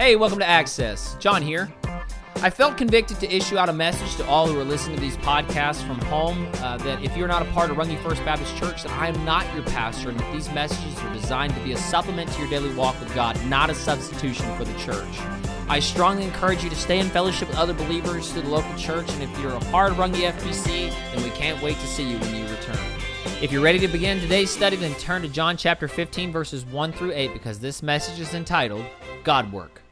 Hey, 0.00 0.16
welcome 0.16 0.38
to 0.38 0.48
Access. 0.48 1.14
John 1.16 1.42
here. 1.42 1.70
I 2.36 2.48
felt 2.48 2.78
convicted 2.78 3.20
to 3.20 3.30
issue 3.30 3.58
out 3.58 3.68
a 3.68 3.72
message 3.74 4.16
to 4.16 4.26
all 4.26 4.46
who 4.48 4.58
are 4.58 4.64
listening 4.64 4.96
to 4.96 5.02
these 5.02 5.18
podcasts 5.18 5.86
from 5.86 5.98
home 6.06 6.48
uh, 6.62 6.78
that 6.78 7.04
if 7.04 7.14
you're 7.18 7.28
not 7.28 7.42
a 7.42 7.50
part 7.50 7.70
of 7.70 7.76
Runge 7.76 8.02
First 8.02 8.24
Baptist 8.24 8.56
Church, 8.56 8.82
that 8.82 8.92
I 8.92 9.08
am 9.08 9.24
not 9.26 9.44
your 9.54 9.62
pastor, 9.64 10.08
and 10.08 10.18
that 10.18 10.32
these 10.32 10.50
messages 10.54 10.98
are 11.00 11.12
designed 11.12 11.54
to 11.54 11.60
be 11.60 11.72
a 11.72 11.76
supplement 11.76 12.32
to 12.32 12.40
your 12.40 12.48
daily 12.48 12.74
walk 12.74 12.98
with 12.98 13.14
God, 13.14 13.38
not 13.44 13.68
a 13.68 13.74
substitution 13.74 14.46
for 14.56 14.64
the 14.64 14.72
church. 14.78 15.18
I 15.68 15.80
strongly 15.80 16.24
encourage 16.24 16.64
you 16.64 16.70
to 16.70 16.76
stay 16.76 16.98
in 16.98 17.10
fellowship 17.10 17.48
with 17.48 17.58
other 17.58 17.74
believers 17.74 18.32
through 18.32 18.40
the 18.40 18.48
local 18.48 18.74
church, 18.78 19.12
and 19.12 19.22
if 19.22 19.38
you're 19.38 19.52
a 19.52 19.60
part 19.66 19.92
of 19.92 19.98
Runge 19.98 20.14
FBC, 20.14 20.88
then 21.12 21.22
we 21.22 21.28
can't 21.36 21.62
wait 21.62 21.76
to 21.76 21.86
see 21.86 22.10
you 22.10 22.16
when 22.20 22.34
you 22.34 22.50
return. 22.50 22.78
If 23.42 23.52
you're 23.52 23.60
ready 23.62 23.78
to 23.80 23.88
begin 23.88 24.18
today's 24.18 24.50
study, 24.50 24.76
then 24.76 24.94
turn 24.94 25.20
to 25.20 25.28
John 25.28 25.58
chapter 25.58 25.88
15, 25.88 26.32
verses 26.32 26.64
1 26.64 26.92
through 26.92 27.12
8, 27.12 27.34
because 27.34 27.58
this 27.58 27.82
message 27.82 28.18
is 28.18 28.32
entitled 28.32 28.86
God 29.24 29.52
Work. 29.52 29.82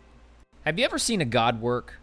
Have 0.69 0.79
you 0.79 0.85
ever 0.85 0.99
seen 0.99 1.23
a 1.23 1.25
God 1.25 1.63
work? 1.63 1.95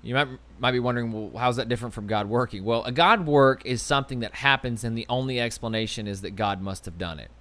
You 0.00 0.14
might, 0.14 0.28
might 0.60 0.70
be 0.70 0.78
wondering, 0.78 1.10
well, 1.10 1.32
how's 1.36 1.56
that 1.56 1.68
different 1.68 1.92
from 1.92 2.06
God 2.06 2.28
working? 2.28 2.62
Well, 2.62 2.84
a 2.84 2.92
God 2.92 3.26
work 3.26 3.66
is 3.66 3.82
something 3.82 4.20
that 4.20 4.32
happens, 4.32 4.84
and 4.84 4.96
the 4.96 5.06
only 5.08 5.40
explanation 5.40 6.06
is 6.06 6.20
that 6.20 6.36
God 6.36 6.62
must 6.62 6.84
have 6.84 6.98
done 6.98 7.18
it. 7.18 7.32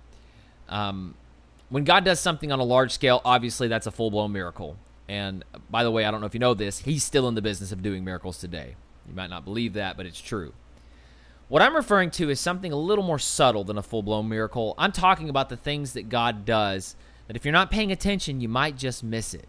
Um, 0.67 1.13
when 1.70 1.84
God 1.84 2.03
does 2.03 2.20
something 2.20 2.52
on 2.52 2.59
a 2.59 2.63
large 2.63 2.91
scale, 2.91 3.22
obviously 3.23 3.67
that's 3.67 3.85
a 3.85 3.91
full 3.91 4.09
blown 4.09 4.31
miracle. 4.31 4.75
And 5.08 5.45
by 5.70 5.84
the 5.84 5.91
way, 5.91 6.03
I 6.03 6.09
don't 6.09 6.20
know 6.20 6.25
if 6.25 6.33
you 6.33 6.39
know 6.39 6.55
this, 6.55 6.80
He's 6.80 7.03
still 7.03 7.27
in 7.27 7.36
the 7.36 7.41
business 7.44 7.72
of 7.72 7.83
doing 7.83 8.03
miracles 8.03 8.39
today. 8.39 8.73
You 9.08 9.13
might 9.13 9.30
not 9.30 9.45
believe 9.45 9.73
that, 9.73 9.97
but 9.97 10.08
it's 10.08 10.20
true. 10.20 10.53
What 11.47 11.61
I'm 11.61 11.75
referring 11.75 12.09
to 12.11 12.31
is 12.31 12.39
something 12.39 12.72
a 12.72 12.75
little 12.75 13.03
more 13.03 13.20
subtle 13.20 13.63
than 13.63 13.77
a 13.77 13.83
full 13.83 14.02
blown 14.02 14.27
miracle. 14.27 14.73
I'm 14.80 14.94
talking 14.94 15.30
about 15.30 15.49
the 15.49 15.58
things 15.58 15.94
that 15.94 16.09
God 16.09 16.44
does 16.44 16.95
that 17.27 17.36
if 17.36 17.45
you're 17.45 17.52
not 17.52 17.70
paying 17.70 17.91
attention, 17.91 18.41
you 18.41 18.49
might 18.49 18.77
just 18.77 19.03
miss 19.03 19.36
it. 19.36 19.47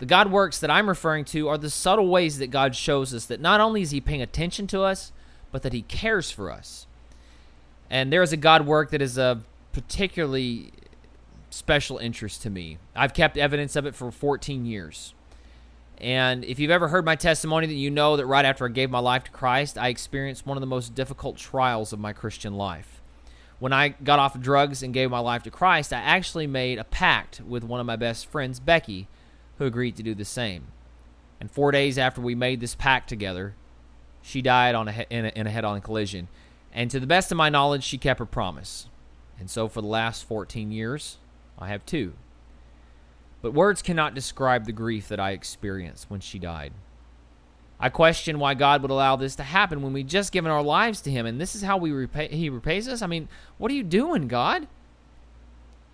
The 0.00 0.06
God 0.06 0.32
works 0.32 0.58
that 0.60 0.70
I'm 0.70 0.88
referring 0.88 1.26
to 1.26 1.48
are 1.48 1.58
the 1.58 1.70
subtle 1.70 2.08
ways 2.08 2.38
that 2.38 2.50
God 2.50 2.74
shows 2.74 3.14
us 3.14 3.26
that 3.26 3.40
not 3.40 3.60
only 3.60 3.82
is 3.82 3.90
He 3.90 4.00
paying 4.00 4.22
attention 4.22 4.66
to 4.68 4.80
us, 4.80 5.12
but 5.52 5.62
that 5.62 5.74
He 5.74 5.82
cares 5.82 6.30
for 6.30 6.50
us. 6.50 6.86
And 7.90 8.10
there 8.10 8.22
is 8.22 8.32
a 8.32 8.38
God 8.38 8.66
work 8.66 8.90
that 8.90 9.02
is 9.02 9.18
of 9.18 9.44
particularly 9.72 10.72
special 11.50 11.98
interest 11.98 12.42
to 12.42 12.50
me. 12.50 12.78
I've 12.96 13.12
kept 13.12 13.36
evidence 13.36 13.76
of 13.76 13.84
it 13.84 13.94
for 13.94 14.10
14 14.10 14.64
years. 14.64 15.12
And 15.98 16.46
if 16.46 16.58
you've 16.58 16.70
ever 16.70 16.88
heard 16.88 17.04
my 17.04 17.16
testimony, 17.16 17.66
that 17.66 17.74
you 17.74 17.90
know 17.90 18.16
that 18.16 18.24
right 18.24 18.46
after 18.46 18.64
I 18.64 18.70
gave 18.70 18.88
my 18.88 19.00
life 19.00 19.24
to 19.24 19.30
Christ, 19.30 19.76
I 19.76 19.88
experienced 19.88 20.46
one 20.46 20.56
of 20.56 20.62
the 20.62 20.66
most 20.66 20.94
difficult 20.94 21.36
trials 21.36 21.92
of 21.92 21.98
my 21.98 22.14
Christian 22.14 22.54
life. 22.54 23.02
When 23.58 23.74
I 23.74 23.90
got 23.90 24.18
off 24.18 24.34
of 24.34 24.40
drugs 24.40 24.82
and 24.82 24.94
gave 24.94 25.10
my 25.10 25.18
life 25.18 25.42
to 25.42 25.50
Christ, 25.50 25.92
I 25.92 25.98
actually 25.98 26.46
made 26.46 26.78
a 26.78 26.84
pact 26.84 27.42
with 27.42 27.62
one 27.62 27.80
of 27.80 27.86
my 27.86 27.96
best 27.96 28.24
friends, 28.24 28.60
Becky, 28.60 29.08
who 29.60 29.66
agreed 29.66 29.94
to 29.94 30.02
do 30.02 30.14
the 30.14 30.24
same. 30.24 30.68
And 31.38 31.50
four 31.50 31.70
days 31.70 31.98
after 31.98 32.20
we 32.20 32.34
made 32.34 32.60
this 32.60 32.74
pact 32.74 33.10
together, 33.10 33.54
she 34.22 34.40
died 34.40 34.74
on 34.74 34.88
a, 34.88 35.06
in 35.10 35.26
a, 35.26 35.28
in 35.28 35.46
a 35.46 35.50
head 35.50 35.66
on 35.66 35.80
collision. 35.82 36.28
And 36.72 36.90
to 36.90 36.98
the 36.98 37.06
best 37.06 37.30
of 37.30 37.36
my 37.36 37.50
knowledge, 37.50 37.84
she 37.84 37.98
kept 37.98 38.20
her 38.20 38.26
promise. 38.26 38.88
And 39.38 39.50
so 39.50 39.68
for 39.68 39.82
the 39.82 39.86
last 39.86 40.24
14 40.24 40.72
years, 40.72 41.18
I 41.58 41.68
have 41.68 41.84
two. 41.84 42.14
But 43.42 43.52
words 43.52 43.82
cannot 43.82 44.14
describe 44.14 44.64
the 44.64 44.72
grief 44.72 45.08
that 45.08 45.20
I 45.20 45.32
experienced 45.32 46.08
when 46.08 46.20
she 46.20 46.38
died. 46.38 46.72
I 47.78 47.90
question 47.90 48.38
why 48.38 48.54
God 48.54 48.80
would 48.80 48.90
allow 48.90 49.16
this 49.16 49.36
to 49.36 49.42
happen 49.42 49.82
when 49.82 49.92
we 49.92 50.04
just 50.04 50.32
given 50.32 50.50
our 50.50 50.62
lives 50.62 51.02
to 51.02 51.10
Him, 51.10 51.26
and 51.26 51.38
this 51.38 51.54
is 51.54 51.62
how 51.62 51.76
we 51.76 51.92
repay, 51.92 52.28
He 52.28 52.48
repays 52.48 52.88
us. 52.88 53.02
I 53.02 53.06
mean, 53.06 53.28
what 53.58 53.70
are 53.70 53.74
you 53.74 53.82
doing, 53.82 54.26
God? 54.26 54.66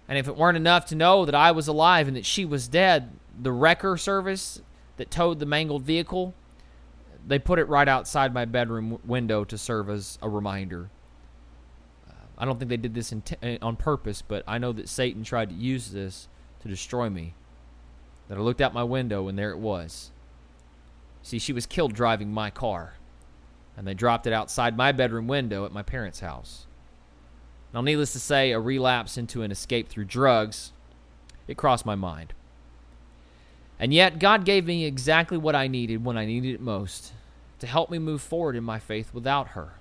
And 0.08 0.18
if 0.18 0.28
it 0.28 0.36
weren't 0.36 0.56
enough 0.56 0.86
to 0.86 0.94
know 0.94 1.24
that 1.24 1.34
I 1.34 1.50
was 1.50 1.66
alive 1.66 2.06
and 2.06 2.16
that 2.16 2.26
she 2.26 2.44
was 2.44 2.68
dead, 2.68 3.10
the 3.40 3.52
wrecker 3.52 3.96
service 3.96 4.60
that 4.96 5.10
towed 5.10 5.38
the 5.38 5.46
mangled 5.46 5.82
vehicle, 5.82 6.34
they 7.26 7.38
put 7.38 7.58
it 7.58 7.68
right 7.68 7.88
outside 7.88 8.32
my 8.32 8.44
bedroom 8.44 8.98
window 9.04 9.44
to 9.44 9.58
serve 9.58 9.90
as 9.90 10.18
a 10.22 10.28
reminder. 10.28 10.90
Uh, 12.08 12.12
I 12.38 12.44
don't 12.44 12.58
think 12.58 12.68
they 12.68 12.76
did 12.76 12.94
this 12.94 13.12
t- 13.24 13.36
uh, 13.42 13.58
on 13.60 13.76
purpose, 13.76 14.22
but 14.22 14.44
I 14.46 14.58
know 14.58 14.72
that 14.72 14.88
Satan 14.88 15.24
tried 15.24 15.50
to 15.50 15.54
use 15.54 15.90
this 15.90 16.28
to 16.60 16.68
destroy 16.68 17.10
me. 17.10 17.34
That 18.28 18.38
I 18.38 18.40
looked 18.40 18.60
out 18.60 18.74
my 18.74 18.84
window 18.84 19.28
and 19.28 19.38
there 19.38 19.50
it 19.50 19.58
was. 19.58 20.10
See, 21.22 21.38
she 21.38 21.52
was 21.52 21.66
killed 21.66 21.92
driving 21.92 22.32
my 22.32 22.50
car, 22.50 22.94
and 23.76 23.86
they 23.86 23.94
dropped 23.94 24.28
it 24.28 24.32
outside 24.32 24.76
my 24.76 24.92
bedroom 24.92 25.26
window 25.26 25.64
at 25.64 25.72
my 25.72 25.82
parents' 25.82 26.20
house. 26.20 26.66
Now, 27.74 27.80
needless 27.80 28.12
to 28.12 28.20
say, 28.20 28.52
a 28.52 28.60
relapse 28.60 29.18
into 29.18 29.42
an 29.42 29.50
escape 29.50 29.88
through 29.88 30.04
drugs, 30.04 30.72
it 31.48 31.56
crossed 31.56 31.84
my 31.84 31.96
mind. 31.96 32.32
And 33.78 33.92
yet, 33.92 34.18
God 34.18 34.44
gave 34.44 34.64
me 34.64 34.84
exactly 34.84 35.36
what 35.36 35.54
I 35.54 35.68
needed 35.68 36.04
when 36.04 36.16
I 36.16 36.24
needed 36.24 36.54
it 36.54 36.60
most 36.60 37.12
to 37.58 37.66
help 37.66 37.90
me 37.90 37.98
move 37.98 38.22
forward 38.22 38.56
in 38.56 38.64
my 38.64 38.78
faith 38.78 39.12
without 39.12 39.48
her. 39.48 39.74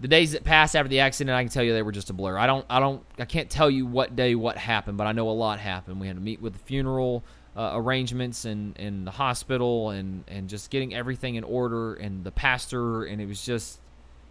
The 0.00 0.08
days 0.08 0.32
that 0.32 0.44
passed 0.44 0.76
after 0.76 0.88
the 0.88 1.00
accident, 1.00 1.34
I 1.34 1.42
can 1.42 1.50
tell 1.50 1.62
you 1.62 1.72
they 1.72 1.82
were 1.82 1.92
just 1.92 2.10
a 2.10 2.12
blur. 2.12 2.36
I 2.36 2.46
don't, 2.46 2.66
I 2.68 2.80
don't, 2.80 3.02
I 3.18 3.24
can't 3.24 3.48
tell 3.48 3.70
you 3.70 3.86
what 3.86 4.14
day 4.14 4.34
what 4.34 4.58
happened, 4.58 4.98
but 4.98 5.06
I 5.06 5.12
know 5.12 5.28
a 5.28 5.32
lot 5.32 5.58
happened. 5.58 6.00
We 6.00 6.06
had 6.06 6.16
to 6.16 6.22
meet 6.22 6.40
with 6.40 6.52
the 6.52 6.58
funeral 6.58 7.24
uh, 7.56 7.70
arrangements 7.74 8.44
and 8.44 8.76
in 8.76 9.06
the 9.06 9.10
hospital, 9.12 9.90
and 9.90 10.24
and 10.28 10.48
just 10.48 10.70
getting 10.70 10.94
everything 10.94 11.36
in 11.36 11.44
order, 11.44 11.94
and 11.94 12.24
the 12.24 12.30
pastor, 12.30 13.04
and 13.04 13.20
it 13.22 13.26
was 13.26 13.42
just, 13.44 13.80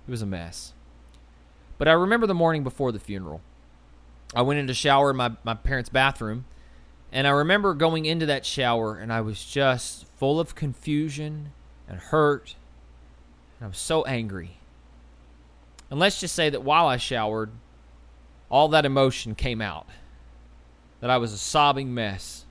it 0.08 0.12
was 0.12 0.22
a 0.22 0.28
mess. 0.28 0.74
But 1.80 1.88
I 1.88 1.94
remember 1.94 2.28
the 2.28 2.36
morning 2.36 2.64
before 2.64 2.92
the 2.92 3.00
funeral. 3.00 3.42
I 4.36 4.44
went 4.44 4.60
in 4.60 4.68
to 4.68 4.74
shower 4.74 5.10
in 5.10 5.16
my, 5.16 5.32
my 5.44 5.56
parents' 5.56 5.90
bathroom 5.90 6.46
and 7.16 7.26
I 7.26 7.30
remember 7.30 7.74
going 7.74 8.04
into 8.04 8.26
that 8.26 8.46
shower 8.46 8.98
and 8.98 9.12
I 9.12 9.22
was 9.22 9.42
just 9.42 10.06
full 10.18 10.38
of 10.38 10.54
confusion 10.54 11.54
and 11.88 11.98
hurt. 11.98 12.56
And 13.58 13.66
I 13.66 13.70
was 13.70 13.78
so 13.78 14.04
angry. 14.04 14.58
And 15.90 15.98
let's 15.98 16.20
just 16.20 16.36
say 16.36 16.50
that 16.50 16.62
while 16.62 16.88
I 16.88 16.98
showered, 16.98 17.52
all 18.50 18.68
that 18.68 18.84
emotion 18.84 19.34
came 19.34 19.62
out. 19.62 19.88
That 21.00 21.10
I 21.10 21.16
was 21.16 21.32
a 21.32 21.38
sobbing 21.38 21.94
mess. 21.94 22.44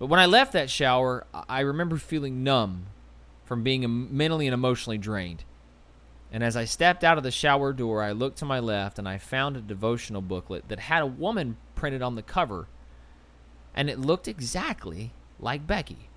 But 0.00 0.06
when 0.06 0.18
I 0.18 0.26
left 0.26 0.52
that 0.54 0.68
shower, 0.68 1.24
I 1.48 1.60
remember 1.60 1.96
feeling 1.96 2.42
numb 2.42 2.86
from 3.44 3.62
being 3.62 4.16
mentally 4.16 4.48
and 4.48 4.54
emotionally 4.54 4.98
drained. 4.98 5.44
And 6.32 6.42
as 6.42 6.56
I 6.56 6.64
stepped 6.64 7.04
out 7.04 7.18
of 7.18 7.22
the 7.22 7.30
shower 7.30 7.72
door, 7.72 8.02
I 8.02 8.10
looked 8.10 8.38
to 8.38 8.44
my 8.44 8.58
left 8.58 8.98
and 8.98 9.08
I 9.08 9.18
found 9.18 9.56
a 9.56 9.60
devotional 9.60 10.22
booklet 10.22 10.66
that 10.70 10.80
had 10.80 11.04
a 11.04 11.06
woman 11.06 11.56
printed 11.76 12.02
on 12.02 12.16
the 12.16 12.22
cover 12.22 12.66
and 13.74 13.90
it 13.90 13.98
looked 13.98 14.28
exactly 14.28 15.12
like 15.40 15.66
Becky. 15.66 16.08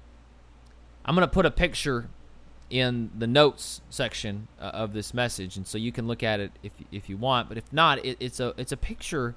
I'm 1.06 1.16
going 1.16 1.28
to 1.28 1.34
put 1.34 1.45
a 1.45 1.51
picture 1.51 2.09
in 2.69 3.09
the 3.18 3.28
notes 3.28 3.81
section 3.90 4.47
uh, 4.59 4.66
of 4.66 4.94
this 4.94 5.13
message, 5.13 5.56
and 5.56 5.66
so 5.66 5.78
you 5.78 5.91
can 5.91 6.07
look 6.07 6.22
at 6.23 6.40
it 6.40 6.51
if 6.63 6.73
if 6.91 7.09
you 7.09 7.17
want. 7.17 7.50
But 7.50 7.57
if 7.57 7.72
not, 7.72 8.03
it, 8.06 8.17
it's 8.19 8.40
a 8.40 8.53
it's 8.57 8.72
a 8.72 8.78
picture 8.78 9.35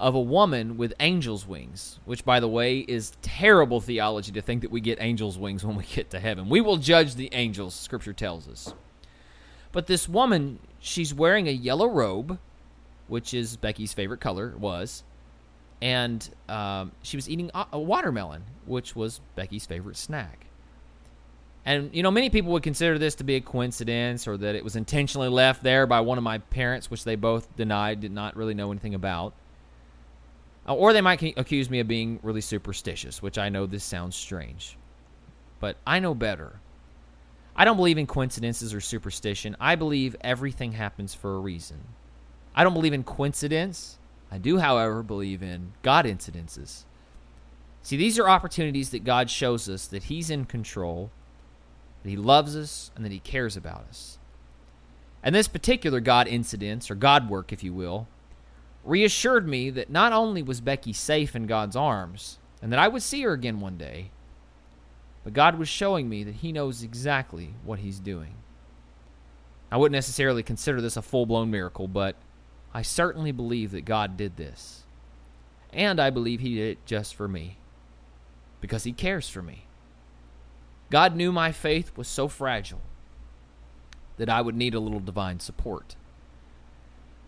of 0.00 0.14
a 0.14 0.20
woman 0.20 0.78
with 0.78 0.94
angel's 0.98 1.46
wings, 1.46 2.00
which, 2.06 2.24
by 2.24 2.40
the 2.40 2.48
way, 2.48 2.78
is 2.78 3.12
terrible 3.20 3.80
theology 3.80 4.32
to 4.32 4.40
think 4.40 4.62
that 4.62 4.70
we 4.70 4.80
get 4.80 4.98
angel's 4.98 5.38
wings 5.38 5.64
when 5.64 5.76
we 5.76 5.84
get 5.84 6.10
to 6.10 6.18
heaven. 6.18 6.48
We 6.48 6.62
will 6.62 6.78
judge 6.78 7.14
the 7.14 7.28
angels, 7.32 7.74
Scripture 7.74 8.14
tells 8.14 8.48
us. 8.48 8.74
But 9.72 9.86
this 9.86 10.08
woman, 10.08 10.58
she's 10.80 11.12
wearing 11.12 11.46
a 11.46 11.52
yellow 11.52 11.86
robe, 11.86 12.38
which 13.08 13.34
is 13.34 13.56
Becky's 13.56 13.92
favorite 13.92 14.20
color, 14.20 14.54
was, 14.58 15.04
and 15.82 16.28
um, 16.48 16.92
she 17.02 17.16
was 17.16 17.28
eating 17.28 17.50
a 17.54 17.78
watermelon, 17.78 18.42
which 18.66 18.94
was 18.94 19.20
Becky's 19.34 19.66
favorite 19.66 19.96
snack. 19.96 20.46
And 21.64 21.94
you 21.94 22.02
know, 22.02 22.10
many 22.10 22.30
people 22.30 22.52
would 22.52 22.62
consider 22.62 22.98
this 22.98 23.14
to 23.16 23.24
be 23.24 23.36
a 23.36 23.40
coincidence, 23.40 24.26
or 24.26 24.36
that 24.36 24.54
it 24.54 24.64
was 24.64 24.76
intentionally 24.76 25.28
left 25.28 25.62
there 25.62 25.86
by 25.86 26.00
one 26.00 26.18
of 26.18 26.24
my 26.24 26.38
parents, 26.38 26.90
which 26.90 27.04
they 27.04 27.16
both 27.16 27.54
denied, 27.56 28.00
did 28.00 28.12
not 28.12 28.36
really 28.36 28.54
know 28.54 28.70
anything 28.70 28.94
about. 28.94 29.34
Uh, 30.68 30.74
or 30.74 30.92
they 30.92 31.00
might 31.00 31.22
accuse 31.38 31.70
me 31.70 31.80
of 31.80 31.88
being 31.88 32.18
really 32.22 32.40
superstitious, 32.40 33.22
which 33.22 33.38
I 33.38 33.48
know 33.48 33.66
this 33.66 33.84
sounds 33.84 34.16
strange, 34.16 34.76
but 35.60 35.76
I 35.86 35.98
know 36.00 36.14
better. 36.14 36.60
I 37.56 37.64
don't 37.64 37.76
believe 37.76 37.98
in 37.98 38.06
coincidences 38.06 38.72
or 38.72 38.80
superstition. 38.80 39.56
I 39.60 39.74
believe 39.74 40.16
everything 40.22 40.72
happens 40.72 41.14
for 41.14 41.36
a 41.36 41.40
reason. 41.40 41.78
I 42.54 42.64
don't 42.64 42.74
believe 42.74 42.92
in 42.92 43.04
coincidence. 43.04 43.98
I 44.30 44.38
do, 44.38 44.58
however, 44.58 45.02
believe 45.02 45.42
in 45.42 45.72
God 45.82 46.04
incidences. 46.04 46.84
See, 47.82 47.96
these 47.96 48.18
are 48.18 48.28
opportunities 48.28 48.90
that 48.90 49.04
God 49.04 49.30
shows 49.30 49.68
us 49.68 49.86
that 49.86 50.04
He's 50.04 50.30
in 50.30 50.44
control, 50.44 51.10
that 52.02 52.10
He 52.10 52.16
loves 52.16 52.54
us, 52.54 52.90
and 52.94 53.04
that 53.04 53.12
He 53.12 53.18
cares 53.18 53.56
about 53.56 53.86
us. 53.88 54.18
And 55.22 55.34
this 55.34 55.48
particular 55.48 56.00
God 56.00 56.28
incidence, 56.28 56.90
or 56.90 56.94
God 56.94 57.28
work, 57.28 57.52
if 57.52 57.62
you 57.62 57.74
will, 57.74 58.06
reassured 58.84 59.46
me 59.46 59.70
that 59.70 59.90
not 59.90 60.12
only 60.12 60.42
was 60.42 60.60
Becky 60.60 60.92
safe 60.92 61.34
in 61.34 61.46
God's 61.46 61.76
arms, 61.76 62.38
and 62.62 62.72
that 62.72 62.78
I 62.78 62.88
would 62.88 63.02
see 63.02 63.22
her 63.22 63.32
again 63.32 63.60
one 63.60 63.76
day, 63.76 64.10
but 65.24 65.32
God 65.32 65.58
was 65.58 65.68
showing 65.68 66.08
me 66.08 66.24
that 66.24 66.36
He 66.36 66.52
knows 66.52 66.82
exactly 66.82 67.54
what 67.64 67.80
He's 67.80 67.98
doing. 67.98 68.34
I 69.70 69.76
wouldn't 69.76 69.92
necessarily 69.92 70.42
consider 70.42 70.80
this 70.80 70.96
a 70.96 71.02
full 71.02 71.26
blown 71.26 71.50
miracle, 71.50 71.88
but 71.88 72.16
I 72.72 72.82
certainly 72.82 73.32
believe 73.32 73.72
that 73.72 73.84
God 73.84 74.16
did 74.16 74.36
this. 74.36 74.84
And 75.72 76.00
I 76.00 76.10
believe 76.10 76.40
He 76.40 76.54
did 76.54 76.70
it 76.72 76.86
just 76.86 77.14
for 77.14 77.28
me 77.28 77.56
because 78.60 78.84
He 78.84 78.92
cares 78.92 79.28
for 79.28 79.42
me. 79.42 79.64
God 80.90 81.14
knew 81.14 81.32
my 81.32 81.52
faith 81.52 81.96
was 81.96 82.08
so 82.08 82.28
fragile 82.28 82.82
that 84.16 84.28
I 84.28 84.42
would 84.42 84.56
need 84.56 84.74
a 84.74 84.80
little 84.80 85.00
divine 85.00 85.40
support. 85.40 85.96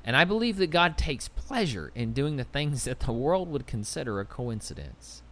And 0.04 0.16
I 0.16 0.24
believe 0.24 0.56
that 0.56 0.70
God 0.70 0.98
takes 0.98 1.28
pleasure 1.28 1.92
in 1.94 2.12
doing 2.12 2.36
the 2.36 2.44
things 2.44 2.84
that 2.84 3.00
the 3.00 3.12
world 3.12 3.50
would 3.50 3.66
consider 3.66 4.20
a 4.20 4.24
coincidence. 4.24 5.22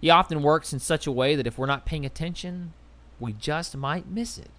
He 0.00 0.08
often 0.08 0.42
works 0.42 0.72
in 0.72 0.78
such 0.78 1.06
a 1.06 1.12
way 1.12 1.36
that 1.36 1.46
if 1.46 1.58
we're 1.58 1.66
not 1.66 1.84
paying 1.84 2.06
attention, 2.06 2.72
we 3.18 3.34
just 3.34 3.76
might 3.76 4.08
miss 4.08 4.38
it. 4.38 4.50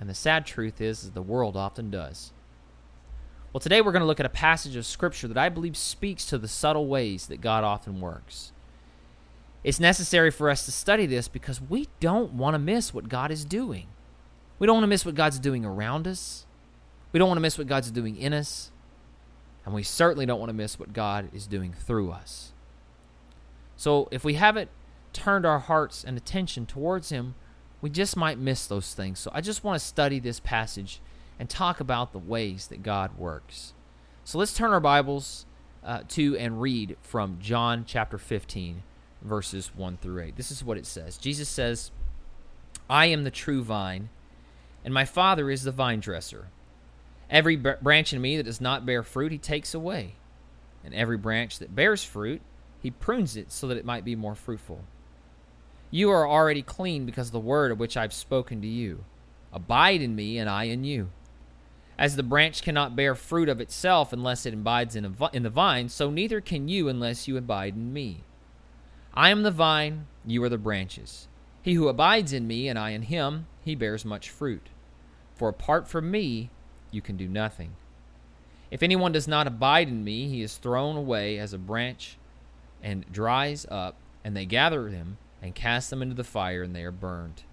And 0.00 0.08
the 0.08 0.14
sad 0.14 0.46
truth 0.46 0.80
is, 0.80 1.04
is 1.04 1.10
the 1.10 1.22
world 1.22 1.56
often 1.56 1.90
does. 1.90 2.32
Well, 3.52 3.60
today 3.60 3.82
we're 3.82 3.92
going 3.92 4.00
to 4.00 4.06
look 4.06 4.20
at 4.20 4.26
a 4.26 4.30
passage 4.30 4.76
of 4.76 4.86
Scripture 4.86 5.28
that 5.28 5.36
I 5.36 5.50
believe 5.50 5.76
speaks 5.76 6.24
to 6.26 6.38
the 6.38 6.48
subtle 6.48 6.86
ways 6.86 7.26
that 7.26 7.42
God 7.42 7.64
often 7.64 8.00
works. 8.00 8.50
It's 9.62 9.78
necessary 9.78 10.30
for 10.30 10.48
us 10.48 10.64
to 10.64 10.72
study 10.72 11.04
this 11.04 11.28
because 11.28 11.60
we 11.60 11.88
don't 12.00 12.32
want 12.32 12.54
to 12.54 12.58
miss 12.58 12.94
what 12.94 13.10
God 13.10 13.30
is 13.30 13.44
doing. 13.44 13.88
We 14.58 14.66
don't 14.66 14.76
want 14.76 14.84
to 14.84 14.88
miss 14.88 15.04
what 15.04 15.14
God's 15.14 15.38
doing 15.38 15.66
around 15.66 16.08
us. 16.08 16.46
We 17.12 17.18
don't 17.18 17.28
want 17.28 17.36
to 17.36 17.42
miss 17.42 17.58
what 17.58 17.66
God's 17.66 17.90
doing 17.90 18.16
in 18.16 18.32
us. 18.32 18.70
And 19.66 19.74
we 19.74 19.82
certainly 19.82 20.24
don't 20.24 20.40
want 20.40 20.48
to 20.48 20.54
miss 20.54 20.78
what 20.78 20.94
God 20.94 21.28
is 21.34 21.46
doing 21.46 21.74
through 21.74 22.10
us. 22.10 22.52
So 23.76 24.08
if 24.10 24.24
we 24.24 24.34
haven't 24.34 24.70
turned 25.12 25.44
our 25.44 25.58
hearts 25.58 26.04
and 26.04 26.16
attention 26.16 26.64
towards 26.64 27.10
Him, 27.10 27.34
we 27.82 27.90
just 27.90 28.16
might 28.16 28.38
miss 28.38 28.66
those 28.66 28.94
things. 28.94 29.18
So 29.18 29.30
I 29.34 29.42
just 29.42 29.62
want 29.62 29.78
to 29.78 29.86
study 29.86 30.18
this 30.18 30.40
passage 30.40 31.02
and 31.42 31.50
talk 31.50 31.80
about 31.80 32.12
the 32.12 32.20
ways 32.20 32.68
that 32.68 32.84
God 32.84 33.18
works. 33.18 33.74
So 34.22 34.38
let's 34.38 34.54
turn 34.54 34.70
our 34.70 34.78
Bibles 34.78 35.44
uh, 35.82 36.02
to 36.10 36.36
and 36.36 36.62
read 36.62 36.96
from 37.02 37.38
John 37.40 37.82
chapter 37.84 38.16
15, 38.16 38.84
verses 39.20 39.72
1 39.74 39.96
through 39.96 40.22
8. 40.22 40.36
This 40.36 40.52
is 40.52 40.62
what 40.62 40.78
it 40.78 40.86
says 40.86 41.16
Jesus 41.16 41.48
says, 41.48 41.90
I 42.88 43.06
am 43.06 43.24
the 43.24 43.30
true 43.32 43.64
vine, 43.64 44.08
and 44.84 44.94
my 44.94 45.04
Father 45.04 45.50
is 45.50 45.64
the 45.64 45.72
vine 45.72 45.98
dresser. 45.98 46.46
Every 47.28 47.56
branch 47.56 48.12
in 48.12 48.20
me 48.20 48.36
that 48.36 48.44
does 48.44 48.60
not 48.60 48.86
bear 48.86 49.02
fruit, 49.02 49.32
he 49.32 49.38
takes 49.38 49.74
away. 49.74 50.14
And 50.84 50.94
every 50.94 51.16
branch 51.16 51.58
that 51.58 51.74
bears 51.74 52.04
fruit, 52.04 52.40
he 52.80 52.92
prunes 52.92 53.36
it 53.36 53.50
so 53.50 53.66
that 53.66 53.76
it 53.76 53.84
might 53.84 54.04
be 54.04 54.14
more 54.14 54.36
fruitful. 54.36 54.84
You 55.90 56.08
are 56.12 56.28
already 56.28 56.62
clean 56.62 57.04
because 57.04 57.26
of 57.26 57.32
the 57.32 57.40
word 57.40 57.72
of 57.72 57.80
which 57.80 57.96
I 57.96 58.02
have 58.02 58.12
spoken 58.12 58.60
to 58.60 58.68
you. 58.68 59.04
Abide 59.52 60.02
in 60.02 60.14
me, 60.14 60.38
and 60.38 60.48
I 60.48 60.64
in 60.66 60.84
you. 60.84 61.10
As 62.02 62.16
the 62.16 62.24
branch 62.24 62.62
cannot 62.62 62.96
bear 62.96 63.14
fruit 63.14 63.48
of 63.48 63.60
itself 63.60 64.12
unless 64.12 64.44
it 64.44 64.52
abides 64.52 64.96
in, 64.96 65.16
in 65.32 65.44
the 65.44 65.50
vine, 65.50 65.88
so 65.88 66.10
neither 66.10 66.40
can 66.40 66.66
you 66.66 66.88
unless 66.88 67.28
you 67.28 67.36
abide 67.36 67.76
in 67.76 67.92
me. 67.92 68.24
I 69.14 69.30
am 69.30 69.44
the 69.44 69.52
vine, 69.52 70.08
you 70.26 70.42
are 70.42 70.48
the 70.48 70.58
branches. 70.58 71.28
He 71.62 71.74
who 71.74 71.86
abides 71.86 72.32
in 72.32 72.48
me, 72.48 72.66
and 72.66 72.76
I 72.76 72.90
in 72.90 73.02
him, 73.02 73.46
he 73.64 73.76
bears 73.76 74.04
much 74.04 74.30
fruit. 74.30 74.70
For 75.36 75.48
apart 75.48 75.86
from 75.86 76.10
me, 76.10 76.50
you 76.90 77.00
can 77.00 77.16
do 77.16 77.28
nothing. 77.28 77.76
If 78.72 78.82
anyone 78.82 79.12
does 79.12 79.28
not 79.28 79.46
abide 79.46 79.86
in 79.86 80.02
me, 80.02 80.26
he 80.26 80.42
is 80.42 80.56
thrown 80.56 80.96
away 80.96 81.38
as 81.38 81.52
a 81.52 81.58
branch 81.58 82.16
and 82.82 83.06
dries 83.12 83.64
up, 83.70 83.94
and 84.24 84.36
they 84.36 84.44
gather 84.44 84.90
them 84.90 85.18
and 85.40 85.54
cast 85.54 85.88
them 85.88 86.02
into 86.02 86.16
the 86.16 86.24
fire, 86.24 86.64
and 86.64 86.74
they 86.74 86.82
are 86.82 86.90
burned. 86.90 87.44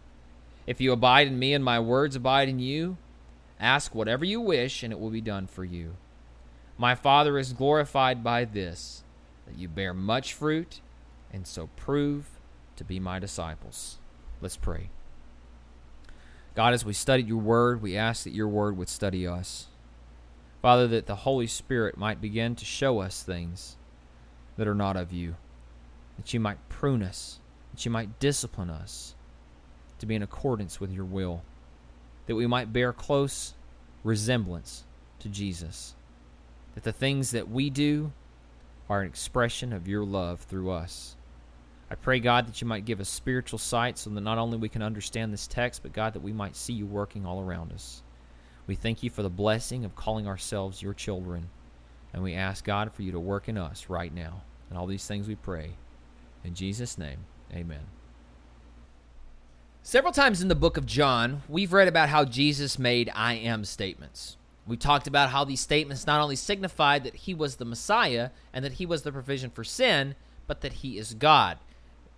If 0.65 0.81
you 0.81 0.91
abide 0.91 1.27
in 1.27 1.37
me 1.37 1.53
and 1.53 1.63
my 1.63 1.79
words 1.79 2.15
abide 2.15 2.49
in 2.49 2.57
you, 2.57 2.97
ask 3.59 3.93
whatever 3.93 4.25
you 4.25 4.39
wish, 4.41 4.83
and 4.83 4.93
it 4.93 4.99
will 4.99 5.09
be 5.09 5.21
done 5.21 5.47
for 5.47 5.63
you. 5.63 5.95
My 6.77 6.95
Father 6.95 7.37
is 7.37 7.53
glorified 7.53 8.23
by 8.23 8.45
this, 8.45 9.03
that 9.45 9.57
you 9.57 9.67
bear 9.67 9.93
much 9.93 10.33
fruit, 10.33 10.81
and 11.31 11.45
so 11.45 11.69
prove 11.75 12.29
to 12.77 12.83
be 12.83 12.99
my 12.99 13.19
disciples. 13.19 13.97
Let's 14.41 14.57
pray. 14.57 14.89
God, 16.55 16.73
as 16.73 16.85
we 16.85 16.93
studied 16.93 17.27
your 17.27 17.37
word, 17.37 17.81
we 17.81 17.97
ask 17.97 18.23
that 18.23 18.33
your 18.33 18.47
word 18.47 18.77
would 18.77 18.89
study 18.89 19.27
us. 19.27 19.67
Father, 20.61 20.87
that 20.87 21.05
the 21.05 21.15
Holy 21.15 21.47
Spirit 21.47 21.97
might 21.97 22.21
begin 22.21 22.55
to 22.55 22.65
show 22.65 22.99
us 22.99 23.23
things 23.23 23.77
that 24.57 24.67
are 24.67 24.75
not 24.75 24.97
of 24.97 25.13
you, 25.13 25.35
that 26.17 26.33
you 26.33 26.39
might 26.39 26.67
prune 26.67 27.01
us, 27.01 27.39
that 27.71 27.85
you 27.85 27.91
might 27.91 28.19
discipline 28.19 28.69
us 28.69 29.15
to 29.99 30.05
be 30.05 30.15
in 30.15 30.23
accordance 30.23 30.79
with 30.79 30.91
your 30.91 31.05
will, 31.05 31.43
that 32.29 32.35
we 32.35 32.45
might 32.45 32.71
bear 32.71 32.93
close 32.93 33.55
resemblance 34.03 34.83
to 35.17 35.27
Jesus, 35.27 35.95
that 36.75 36.83
the 36.83 36.91
things 36.91 37.31
that 37.31 37.49
we 37.49 37.71
do 37.71 38.11
are 38.87 39.01
an 39.01 39.07
expression 39.07 39.73
of 39.73 39.87
your 39.87 40.05
love 40.05 40.41
through 40.41 40.69
us. 40.69 41.15
I 41.89 41.95
pray, 41.95 42.19
God, 42.19 42.47
that 42.47 42.61
you 42.61 42.67
might 42.67 42.85
give 42.85 42.99
us 42.99 43.09
spiritual 43.09 43.57
sight 43.57 43.97
so 43.97 44.11
that 44.11 44.21
not 44.21 44.37
only 44.37 44.59
we 44.59 44.69
can 44.69 44.83
understand 44.83 45.33
this 45.33 45.47
text, 45.47 45.81
but 45.81 45.91
God, 45.91 46.13
that 46.13 46.21
we 46.21 46.31
might 46.31 46.55
see 46.55 46.73
you 46.73 46.85
working 46.85 47.25
all 47.25 47.41
around 47.41 47.73
us. 47.73 48.03
We 48.67 48.75
thank 48.75 49.01
you 49.01 49.09
for 49.09 49.23
the 49.23 49.29
blessing 49.31 49.83
of 49.83 49.95
calling 49.95 50.27
ourselves 50.27 50.83
your 50.83 50.93
children. 50.93 51.49
And 52.13 52.21
we 52.21 52.35
ask, 52.35 52.63
God, 52.63 52.93
for 52.93 53.01
you 53.01 53.11
to 53.11 53.19
work 53.19 53.49
in 53.49 53.57
us 53.57 53.87
right 53.89 54.13
now. 54.13 54.43
And 54.69 54.77
all 54.77 54.85
these 54.85 55.07
things 55.07 55.27
we 55.27 55.33
pray. 55.33 55.71
In 56.43 56.53
Jesus' 56.53 56.95
name, 56.95 57.25
amen. 57.51 57.98
Several 59.81 60.13
times 60.13 60.41
in 60.41 60.49
the 60.49 60.55
book 60.55 60.77
of 60.77 60.85
John, 60.85 61.41
we've 61.47 61.73
read 61.73 61.87
about 61.87 62.09
how 62.09 62.25
Jesus 62.25 62.77
made 62.77 63.09
I 63.15 63.33
am 63.33 63.65
statements. 63.65 64.37
We 64.67 64.77
talked 64.77 65.07
about 65.07 65.31
how 65.31 65.45
these 65.45 65.61
statements 65.61 66.05
not 66.05 66.21
only 66.21 66.35
signified 66.35 67.03
that 67.03 67.15
he 67.15 67.33
was 67.33 67.55
the 67.55 67.65
Messiah 67.65 68.29
and 68.53 68.63
that 68.63 68.73
he 68.73 68.85
was 68.85 69.01
the 69.01 69.11
provision 69.11 69.49
for 69.49 69.63
sin, 69.63 70.15
but 70.45 70.61
that 70.61 70.73
he 70.73 70.97
is 70.97 71.13
God 71.15 71.57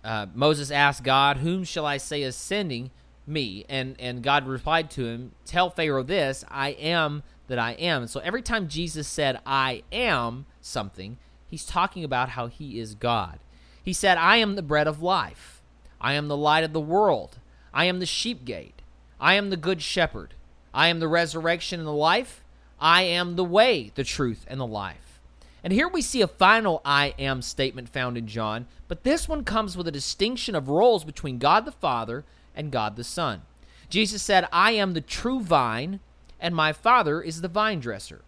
uh, 0.04 0.26
Moses 0.34 0.70
asked 0.70 1.04
God, 1.04 1.38
"Whom 1.38 1.64
shall 1.64 1.86
I 1.86 1.96
say 1.96 2.22
is 2.22 2.36
sending 2.36 2.90
me?" 3.26 3.64
And 3.68 3.96
and 4.00 4.22
God 4.22 4.46
replied 4.46 4.90
to 4.92 5.06
him, 5.06 5.32
"Tell 5.44 5.70
Pharaoh 5.70 6.02
this: 6.02 6.44
I 6.48 6.70
am 6.70 7.22
that 7.48 7.58
I 7.58 7.72
am." 7.72 8.02
And 8.02 8.10
so 8.10 8.20
every 8.20 8.42
time 8.42 8.68
Jesus 8.68 9.06
said, 9.06 9.40
"I 9.46 9.82
am 9.92 10.46
something," 10.60 11.18
he's 11.46 11.64
talking 11.64 12.04
about 12.04 12.30
how 12.30 12.46
he 12.48 12.78
is 12.80 12.94
God. 12.94 13.38
He 13.82 13.92
said, 13.92 14.18
"I 14.18 14.36
am 14.36 14.56
the 14.56 14.62
bread 14.62 14.86
of 14.86 15.02
life. 15.02 15.62
I 16.00 16.14
am 16.14 16.28
the 16.28 16.36
light 16.36 16.64
of 16.64 16.72
the 16.72 16.80
world. 16.80 17.38
I 17.72 17.86
am 17.86 17.98
the 17.98 18.06
sheep 18.06 18.44
gate. 18.44 18.82
I 19.20 19.34
am 19.34 19.50
the 19.50 19.56
good 19.56 19.82
shepherd. 19.82 20.34
I 20.74 20.88
am 20.88 21.00
the 21.00 21.08
resurrection 21.08 21.80
and 21.80 21.86
the 21.86 21.92
life. 21.92 22.42
I 22.80 23.02
am 23.02 23.36
the 23.36 23.44
way, 23.44 23.92
the 23.94 24.04
truth, 24.04 24.44
and 24.48 24.58
the 24.58 24.66
life." 24.66 25.20
And 25.64 25.72
here 25.72 25.86
we 25.86 26.02
see 26.02 26.22
a 26.22 26.26
final 26.26 26.82
I 26.84 27.14
am 27.18 27.40
statement 27.40 27.88
found 27.88 28.18
in 28.18 28.26
John, 28.26 28.66
but 28.88 29.04
this 29.04 29.28
one 29.28 29.44
comes 29.44 29.76
with 29.76 29.86
a 29.86 29.92
distinction 29.92 30.56
of 30.56 30.68
roles 30.68 31.04
between 31.04 31.38
God 31.38 31.64
the 31.64 31.72
Father 31.72 32.24
and 32.56 32.72
God 32.72 32.96
the 32.96 33.04
Son. 33.04 33.42
Jesus 33.88 34.22
said, 34.22 34.48
I 34.52 34.72
am 34.72 34.94
the 34.94 35.00
true 35.00 35.40
vine, 35.40 36.00
and 36.40 36.54
my 36.56 36.72
Father 36.72 37.22
is 37.22 37.42
the 37.42 37.48
vine 37.48 37.78
dresser. 37.78 38.22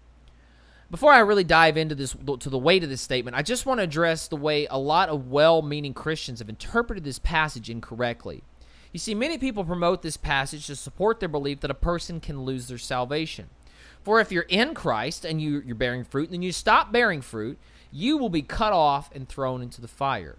Before 0.90 1.12
I 1.12 1.18
really 1.18 1.42
dive 1.42 1.76
into 1.76 1.96
this 1.96 2.14
to 2.38 2.50
the 2.50 2.58
weight 2.58 2.84
of 2.84 2.90
this 2.90 3.00
statement, 3.00 3.36
I 3.36 3.42
just 3.42 3.66
want 3.66 3.78
to 3.78 3.84
address 3.84 4.28
the 4.28 4.36
way 4.36 4.66
a 4.66 4.78
lot 4.78 5.08
of 5.08 5.28
well-meaning 5.28 5.94
Christians 5.94 6.38
have 6.38 6.48
interpreted 6.48 7.02
this 7.02 7.18
passage 7.18 7.68
incorrectly. 7.68 8.44
You 8.94 9.00
see, 9.00 9.16
many 9.16 9.38
people 9.38 9.64
promote 9.64 10.02
this 10.02 10.16
passage 10.16 10.68
to 10.68 10.76
support 10.76 11.18
their 11.18 11.28
belief 11.28 11.58
that 11.60 11.70
a 11.70 11.74
person 11.74 12.20
can 12.20 12.42
lose 12.44 12.68
their 12.68 12.78
salvation. 12.78 13.50
For 14.04 14.20
if 14.20 14.30
you're 14.30 14.42
in 14.44 14.72
Christ 14.72 15.24
and 15.24 15.42
you, 15.42 15.64
you're 15.66 15.74
bearing 15.74 16.04
fruit, 16.04 16.28
and 16.28 16.34
then 16.34 16.42
you 16.42 16.52
stop 16.52 16.92
bearing 16.92 17.20
fruit, 17.20 17.58
you 17.90 18.16
will 18.16 18.28
be 18.28 18.40
cut 18.40 18.72
off 18.72 19.10
and 19.12 19.28
thrown 19.28 19.62
into 19.62 19.80
the 19.80 19.88
fire. 19.88 20.36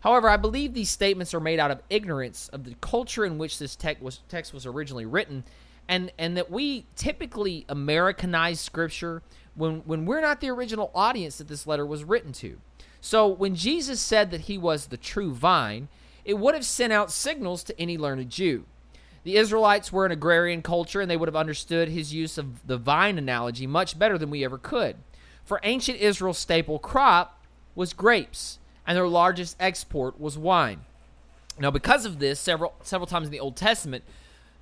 However, 0.00 0.28
I 0.28 0.36
believe 0.36 0.74
these 0.74 0.90
statements 0.90 1.32
are 1.32 1.40
made 1.40 1.58
out 1.58 1.70
of 1.70 1.80
ignorance 1.88 2.50
of 2.50 2.64
the 2.64 2.74
culture 2.82 3.24
in 3.24 3.38
which 3.38 3.58
this 3.58 3.74
text 3.74 4.02
was, 4.02 4.20
text 4.28 4.52
was 4.52 4.66
originally 4.66 5.06
written, 5.06 5.44
and, 5.88 6.12
and 6.18 6.36
that 6.36 6.50
we 6.50 6.84
typically 6.94 7.64
Americanize 7.70 8.60
Scripture 8.60 9.22
when, 9.54 9.76
when 9.86 10.04
we're 10.04 10.20
not 10.20 10.42
the 10.42 10.50
original 10.50 10.90
audience 10.94 11.38
that 11.38 11.48
this 11.48 11.66
letter 11.66 11.86
was 11.86 12.04
written 12.04 12.32
to. 12.32 12.58
So 13.00 13.26
when 13.26 13.54
Jesus 13.54 13.98
said 13.98 14.30
that 14.30 14.42
he 14.42 14.58
was 14.58 14.88
the 14.88 14.98
true 14.98 15.32
vine, 15.32 15.88
it 16.28 16.38
would 16.38 16.54
have 16.54 16.64
sent 16.64 16.92
out 16.92 17.10
signals 17.10 17.64
to 17.64 17.80
any 17.80 17.96
learned 17.96 18.28
Jew. 18.28 18.66
The 19.24 19.36
Israelites 19.36 19.90
were 19.90 20.04
an 20.04 20.12
agrarian 20.12 20.60
culture, 20.60 21.00
and 21.00 21.10
they 21.10 21.16
would 21.16 21.26
have 21.26 21.34
understood 21.34 21.88
his 21.88 22.12
use 22.12 22.36
of 22.36 22.66
the 22.66 22.76
vine 22.76 23.16
analogy 23.16 23.66
much 23.66 23.98
better 23.98 24.18
than 24.18 24.28
we 24.28 24.44
ever 24.44 24.58
could. 24.58 24.96
For 25.46 25.58
ancient 25.62 25.98
Israel's 25.98 26.36
staple 26.36 26.78
crop 26.78 27.42
was 27.74 27.94
grapes, 27.94 28.58
and 28.86 28.94
their 28.94 29.08
largest 29.08 29.56
export 29.58 30.20
was 30.20 30.36
wine. 30.36 30.82
Now, 31.58 31.70
because 31.70 32.04
of 32.04 32.18
this, 32.18 32.38
several 32.38 32.74
several 32.82 33.06
times 33.06 33.28
in 33.28 33.32
the 33.32 33.40
Old 33.40 33.56
Testament, 33.56 34.04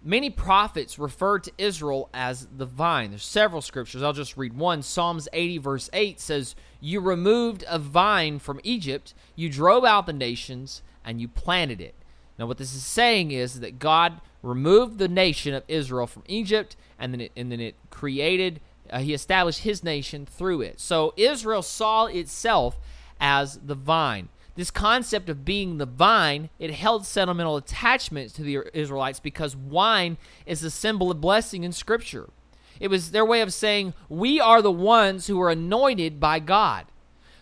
many 0.01 0.31
prophets 0.31 1.01
referred 1.01 1.43
to 1.45 1.53
Israel 1.59 2.09
as 2.15 2.47
the 2.57 2.65
vine. 2.65 3.11
There's 3.11 3.25
several 3.25 3.61
scriptures. 3.61 4.05
I'll 4.05 4.13
just 4.13 4.37
read 4.37 4.57
one. 4.57 4.83
Psalms 4.83 5.29
80, 5.33 5.59
verse 5.59 5.91
8 5.93 6.21
says, 6.21 6.55
You 6.81 7.01
removed 7.01 7.65
a 7.69 7.81
vine 7.81 8.39
from 8.39 8.61
Egypt, 8.63 9.15
you 9.35 9.51
drove 9.51 9.85
out 9.85 10.07
the 10.07 10.13
nations, 10.13 10.83
and 11.07 11.21
you 11.21 11.29
planted 11.29 11.81
it. 11.81 11.95
Now, 12.39 12.47
what 12.47 12.59
this 12.59 12.75
is 12.75 12.85
saying 12.85 13.31
is 13.31 13.61
that 13.61 13.79
God 13.79 14.21
removed 14.43 14.99
the 14.99 15.09
nation 15.09 15.55
of 15.55 15.65
Israel 15.69 16.07
from 16.07 16.25
Egypt, 16.27 16.77
and 16.99 17.15
then 17.15 17.23
it, 17.23 17.33
and 17.35 17.51
then 17.51 17.61
it 17.61 17.77
created 17.91 18.61
Uh, 18.89 18.99
he 18.99 19.15
established 19.15 19.63
his 19.63 19.83
nation 19.83 20.27
through 20.27 20.61
it. 20.63 20.79
So 20.79 21.13
Israel 21.17 21.63
saw 21.63 22.07
itself 22.07 22.79
as 23.19 23.59
the 23.65 23.75
vine. 23.75 24.29
This 24.55 24.71
concept 24.71 25.29
of 25.29 25.45
being 25.45 25.79
the 25.79 25.87
vine, 25.87 26.51
it 26.59 26.71
held 26.71 27.05
sentimental 27.05 27.57
attachment 27.57 28.33
to 28.35 28.43
the 28.43 28.59
Israelites 28.73 29.21
because 29.21 29.57
wine 29.57 30.19
is 30.47 30.63
a 30.63 30.71
symbol 30.71 31.11
of 31.11 31.21
blessing 31.21 31.65
in 31.65 31.73
Scripture. 31.73 32.29
It 32.79 32.89
was 32.89 33.11
their 33.11 33.25
way 33.25 33.41
of 33.43 33.53
saying, 33.53 33.93
We 34.09 34.41
are 34.41 34.63
the 34.63 34.71
ones 34.71 35.27
who 35.27 35.41
are 35.41 35.51
anointed 35.51 36.21
by 36.21 36.39
God. 36.39 36.87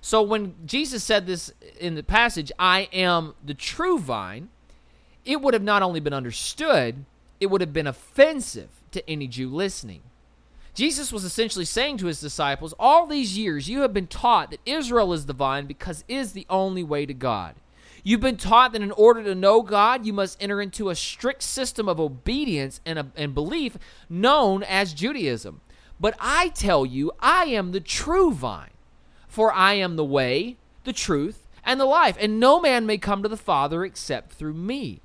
So 0.04 0.20
when 0.20 0.54
Jesus 0.66 1.02
said 1.02 1.26
this 1.26 1.50
in 1.80 1.94
the 1.94 2.02
passage, 2.02 2.52
I 2.58 2.90
am 2.92 3.32
the 3.42 3.54
true 3.54 3.98
vine, 3.98 4.50
it 5.24 5.40
would 5.40 5.54
have 5.54 5.62
not 5.62 5.80
only 5.80 5.98
been 5.98 6.12
understood, 6.12 7.06
it 7.40 7.46
would 7.46 7.62
have 7.62 7.72
been 7.72 7.86
offensive 7.86 8.68
to 8.90 9.08
any 9.08 9.26
Jew 9.26 9.48
listening. 9.48 10.02
Jesus 10.74 11.10
was 11.10 11.24
essentially 11.24 11.64
saying 11.64 11.96
to 11.96 12.06
his 12.06 12.20
disciples, 12.20 12.74
All 12.78 13.06
these 13.06 13.38
years 13.38 13.70
you 13.70 13.80
have 13.80 13.94
been 13.94 14.06
taught 14.06 14.50
that 14.50 14.60
Israel 14.66 15.14
is 15.14 15.24
the 15.24 15.32
vine 15.32 15.64
because 15.64 16.04
it 16.06 16.14
is 16.14 16.32
the 16.32 16.44
only 16.50 16.82
way 16.82 17.06
to 17.06 17.14
God. 17.14 17.54
You've 18.02 18.20
been 18.20 18.36
taught 18.36 18.72
that 18.72 18.82
in 18.82 18.92
order 18.92 19.24
to 19.24 19.34
know 19.34 19.62
God, 19.62 20.04
you 20.04 20.12
must 20.12 20.36
enter 20.38 20.60
into 20.60 20.90
a 20.90 20.94
strict 20.94 21.42
system 21.42 21.88
of 21.88 21.98
obedience 21.98 22.82
and, 22.84 22.98
a, 22.98 23.06
and 23.16 23.32
belief 23.32 23.78
known 24.10 24.64
as 24.64 24.92
Judaism. 24.92 25.62
But 25.98 26.14
I 26.20 26.50
tell 26.50 26.84
you, 26.84 27.10
I 27.20 27.44
am 27.44 27.72
the 27.72 27.80
true 27.80 28.32
vine, 28.32 28.68
for 29.34 29.52
I 29.52 29.72
am 29.72 29.96
the 29.96 30.04
way, 30.04 30.56
the 30.84 30.92
truth, 30.92 31.48
and 31.64 31.80
the 31.80 31.86
life, 31.86 32.16
and 32.20 32.38
no 32.38 32.60
man 32.60 32.86
may 32.86 32.98
come 32.98 33.20
to 33.24 33.28
the 33.28 33.36
Father 33.36 33.84
except 33.84 34.32
through 34.32 34.54
me. 34.54 35.00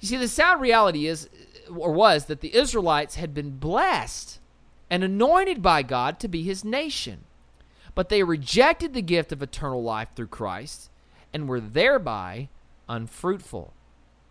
You 0.00 0.08
see, 0.08 0.16
the 0.16 0.28
sad 0.28 0.62
reality 0.62 1.06
is, 1.06 1.28
or 1.68 1.92
was, 1.92 2.24
that 2.24 2.40
the 2.40 2.56
Israelites 2.56 3.16
had 3.16 3.34
been 3.34 3.58
blessed 3.58 4.40
and 4.88 5.04
anointed 5.04 5.60
by 5.60 5.82
God 5.82 6.18
to 6.20 6.28
be 6.28 6.42
his 6.42 6.64
nation. 6.64 7.24
But 7.94 8.08
they 8.08 8.22
rejected 8.22 8.94
the 8.94 9.02
gift 9.02 9.30
of 9.30 9.42
eternal 9.42 9.82
life 9.82 10.08
through 10.16 10.28
Christ 10.28 10.88
and 11.34 11.46
were 11.46 11.60
thereby 11.60 12.48
unfruitful. 12.88 13.74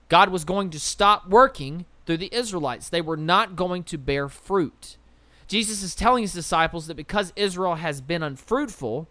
God 0.09 0.29
was 0.29 0.43
going 0.43 0.71
to 0.71 0.79
stop 0.79 1.29
working 1.29 1.85
through 2.07 2.17
the 2.17 2.33
Israelites. 2.33 2.89
They 2.89 3.01
were 3.01 3.17
not 3.17 3.55
going 3.55 3.83
to 3.83 3.97
bear 3.99 4.27
fruit. 4.27 4.97
Jesus 5.53 5.83
is 5.83 5.93
telling 5.93 6.23
his 6.23 6.33
disciples 6.33 6.87
that 6.87 6.95
because 6.95 7.31
Israel 7.35 7.75
has 7.75 8.01
been 8.01 8.23
unfruitful, 8.23 9.07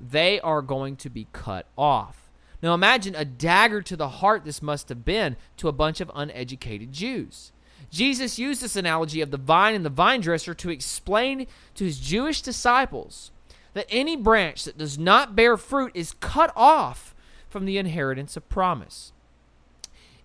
they 0.00 0.40
are 0.40 0.62
going 0.62 0.94
to 0.94 1.10
be 1.10 1.26
cut 1.32 1.66
off. 1.76 2.30
Now 2.62 2.74
imagine 2.74 3.16
a 3.16 3.24
dagger 3.24 3.82
to 3.82 3.96
the 3.96 4.08
heart 4.08 4.44
this 4.44 4.62
must 4.62 4.88
have 4.88 5.04
been 5.04 5.36
to 5.56 5.66
a 5.66 5.72
bunch 5.72 6.00
of 6.00 6.08
uneducated 6.14 6.92
Jews. 6.92 7.50
Jesus 7.90 8.38
used 8.38 8.62
this 8.62 8.76
analogy 8.76 9.20
of 9.20 9.32
the 9.32 9.36
vine 9.36 9.74
and 9.74 9.84
the 9.84 9.90
vine 9.90 10.20
dresser 10.20 10.54
to 10.54 10.70
explain 10.70 11.48
to 11.74 11.84
his 11.84 11.98
Jewish 11.98 12.40
disciples 12.40 13.32
that 13.74 13.86
any 13.90 14.14
branch 14.14 14.62
that 14.66 14.78
does 14.78 14.96
not 14.96 15.34
bear 15.34 15.56
fruit 15.56 15.90
is 15.96 16.14
cut 16.20 16.52
off 16.54 17.16
from 17.48 17.64
the 17.64 17.78
inheritance 17.78 18.36
of 18.36 18.48
promise. 18.48 19.12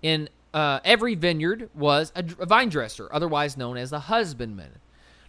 In 0.03 0.29
uh, 0.53 0.81
every 0.86 1.15
vineyard 1.15 1.72
was 1.74 2.12
a, 2.15 2.24
a 2.38 2.45
vine 2.45 2.69
dresser, 2.69 3.10
otherwise 3.12 3.57
known 3.57 3.77
as 3.77 3.91
a 3.91 4.01
husbandman. 4.01 4.74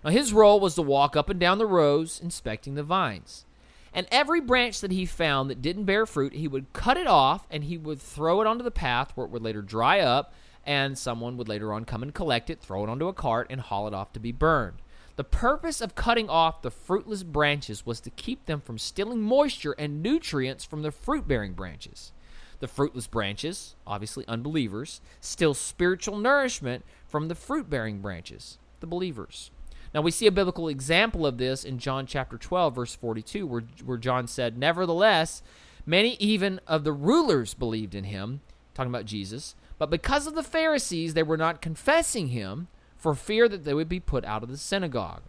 Now 0.05 0.11
his 0.11 0.33
role 0.33 0.61
was 0.61 0.75
to 0.77 0.83
walk 0.83 1.17
up 1.17 1.29
and 1.29 1.41
down 1.41 1.59
the 1.59 1.67
rows 1.67 2.21
inspecting 2.23 2.75
the 2.75 2.83
vines. 2.83 3.45
And 3.93 4.07
every 4.11 4.41
branch 4.41 4.81
that 4.81 4.93
he 4.93 5.07
found 5.07 5.49
that 5.49 5.63
didn't 5.63 5.85
bear 5.85 6.05
fruit, 6.05 6.35
he 6.35 6.49
would 6.49 6.73
cut 6.73 6.99
it 6.99 7.07
off 7.07 7.47
and 7.51 7.65
he 7.65 7.79
would 7.79 8.01
throw 8.01 8.41
it 8.41 8.47
onto 8.47 8.63
the 8.63 8.71
path 8.71 9.13
where 9.15 9.27
it 9.27 9.33
would 9.33 9.43
later 9.43 9.63
dry 9.63 10.01
up 10.01 10.35
and 10.67 10.99
someone 10.99 11.37
would 11.37 11.49
later 11.49 11.73
on 11.73 11.85
come 11.85 12.03
and 12.03 12.13
collect 12.13 12.51
it, 12.51 12.61
throw 12.61 12.85
it 12.85 12.91
onto 12.91 13.09
a 13.09 13.15
cart, 13.15 13.47
and 13.49 13.61
haul 13.61 13.87
it 13.87 13.95
off 13.95 14.13
to 14.13 14.21
be 14.21 14.33
burned. 14.33 14.83
The 15.15 15.25
purpose 15.25 15.81
of 15.81 15.95
cutting 15.95 16.29
off 16.29 16.61
the 16.61 16.71
fruitless 16.71 17.23
branches 17.23 17.87
was 17.87 18.01
to 18.01 18.11
keep 18.11 18.45
them 18.45 18.61
from 18.61 18.77
stealing 18.77 19.23
moisture 19.23 19.75
and 19.79 20.03
nutrients 20.03 20.65
from 20.65 20.83
the 20.83 20.91
fruit 20.91 21.27
bearing 21.27 21.55
branches. 21.55 22.13
The 22.59 22.69
fruitless 22.69 23.07
branches, 23.07 23.77
obviously 23.87 24.27
unbelievers, 24.29 25.01
steal 25.21 25.55
spiritual 25.55 26.19
nourishment 26.19 26.85
from 27.07 27.29
the 27.29 27.35
fruit 27.35 27.71
bearing 27.71 28.01
branches, 28.01 28.59
the 28.81 28.87
believers. 28.87 29.51
Now 29.97 30.03
we 30.03 30.11
see 30.11 30.27
a 30.27 30.31
biblical 30.31 30.69
example 30.69 31.25
of 31.25 31.39
this 31.39 31.65
in 31.65 31.79
John 31.79 32.05
chapter 32.05 32.37
12, 32.37 32.75
verse 32.75 32.95
42, 32.95 33.47
where, 33.47 33.63
where 33.83 33.97
John 33.97 34.27
said, 34.27 34.59
Nevertheless, 34.59 35.43
many 35.87 36.17
even 36.17 36.61
of 36.67 36.85
the 36.85 36.93
rulers 36.93 37.55
believed 37.55 37.95
in 37.95 38.05
him, 38.05 38.43
talking 38.75 38.91
about 38.91 39.07
Jesus, 39.07 39.55
but 39.79 39.89
because 39.89 40.27
of 40.27 40.35
the 40.35 40.43
Pharisees, 40.43 41.15
they 41.15 41.23
were 41.23 41.39
not 41.39 41.63
confessing 41.63 42.29
him 42.29 42.69
for 42.99 43.15
fear 43.15 43.49
that 43.49 43.65
they 43.65 43.73
would 43.73 43.89
be 43.89 43.99
put 43.99 44.23
out 44.27 44.43
of 44.43 44.51
the 44.51 44.59
synagogue. 44.59 45.23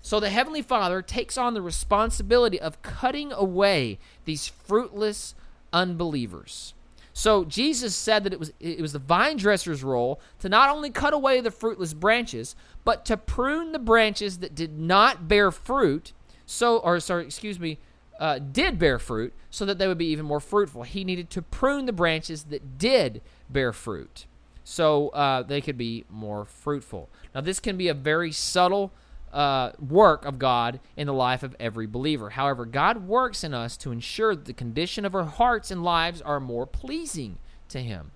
So 0.00 0.18
the 0.18 0.30
Heavenly 0.30 0.62
Father 0.62 1.02
takes 1.02 1.36
on 1.36 1.52
the 1.52 1.60
responsibility 1.60 2.58
of 2.58 2.80
cutting 2.80 3.30
away 3.30 3.98
these 4.24 4.48
fruitless 4.48 5.34
unbelievers. 5.70 6.72
So 7.14 7.44
Jesus 7.44 7.94
said 7.94 8.24
that 8.24 8.32
it 8.32 8.38
was 8.38 8.52
it 8.60 8.80
was 8.80 8.92
the 8.92 8.98
vine 8.98 9.36
dresser's 9.36 9.82
role 9.82 10.20
to 10.40 10.48
not 10.48 10.68
only 10.68 10.90
cut 10.90 11.14
away 11.14 11.40
the 11.40 11.50
fruitless 11.50 11.94
branches, 11.94 12.54
but 12.84 13.04
to 13.06 13.16
prune 13.16 13.72
the 13.72 13.78
branches 13.78 14.38
that 14.38 14.54
did 14.54 14.78
not 14.78 15.28
bear 15.28 15.50
fruit. 15.50 16.12
So, 16.44 16.78
or 16.78 17.00
sorry, 17.00 17.24
excuse 17.24 17.58
me, 17.58 17.78
uh, 18.20 18.38
did 18.38 18.78
bear 18.78 18.98
fruit, 18.98 19.32
so 19.48 19.64
that 19.64 19.78
they 19.78 19.86
would 19.86 19.96
be 19.96 20.08
even 20.08 20.26
more 20.26 20.40
fruitful. 20.40 20.82
He 20.82 21.04
needed 21.04 21.30
to 21.30 21.40
prune 21.40 21.86
the 21.86 21.92
branches 21.92 22.44
that 22.44 22.76
did 22.76 23.22
bear 23.48 23.72
fruit 23.72 24.26
so 24.64 25.10
uh, 25.10 25.42
they 25.42 25.60
could 25.60 25.76
be 25.76 26.04
more 26.08 26.46
fruitful. 26.46 27.10
Now, 27.34 27.42
this 27.42 27.60
can 27.60 27.76
be 27.76 27.88
a 27.88 27.94
very 27.94 28.32
subtle 28.32 28.92
uh, 29.34 29.72
work 29.80 30.24
of 30.24 30.38
God 30.38 30.78
in 30.96 31.08
the 31.08 31.12
life 31.12 31.42
of 31.42 31.56
every 31.58 31.86
believer. 31.86 32.30
However, 32.30 32.64
God 32.64 33.08
works 33.08 33.42
in 33.42 33.52
us 33.52 33.76
to 33.78 33.90
ensure 33.90 34.34
that 34.34 34.44
the 34.44 34.52
condition 34.52 35.04
of 35.04 35.14
our 35.14 35.24
hearts 35.24 35.70
and 35.72 35.82
lives 35.82 36.22
are 36.22 36.40
more 36.40 36.66
pleasing 36.66 37.38
to 37.68 37.80
Him. 37.80 38.12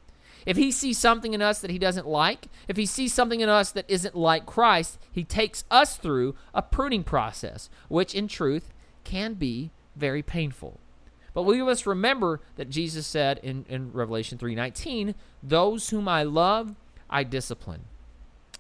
If 0.47 0.57
He 0.57 0.71
sees 0.71 0.97
something 0.97 1.35
in 1.35 1.43
us 1.43 1.61
that 1.61 1.73
He 1.73 1.79
doesn't 1.79 2.07
like, 2.07 2.47
if 2.69 2.77
He 2.77 2.87
sees 2.87 3.13
something 3.13 3.41
in 3.41 3.49
us 3.49 3.73
that 3.73 3.85
isn't 3.89 4.15
like 4.15 4.47
Christ, 4.47 4.99
He 5.11 5.25
takes 5.25 5.65
us 5.73 5.97
through 5.97 6.37
a 6.55 6.63
pruning 6.63 7.03
process, 7.03 7.69
which 7.89 8.15
in 8.15 8.29
truth 8.29 8.73
can 9.03 9.35
be 9.35 9.73
very 9.97 10.23
painful. 10.23 10.79
But 11.35 11.43
we 11.43 11.61
must 11.63 11.87
remember 11.87 12.41
that 12.55 12.71
Jesus 12.71 13.07
said 13.07 13.41
in, 13.43 13.65
in 13.69 13.93
Revelation 13.93 14.39
3:19, 14.39 15.15
"Those 15.43 15.91
whom 15.91 16.09
I 16.09 16.23
love, 16.23 16.77
I 17.11 17.25
discipline." 17.25 17.85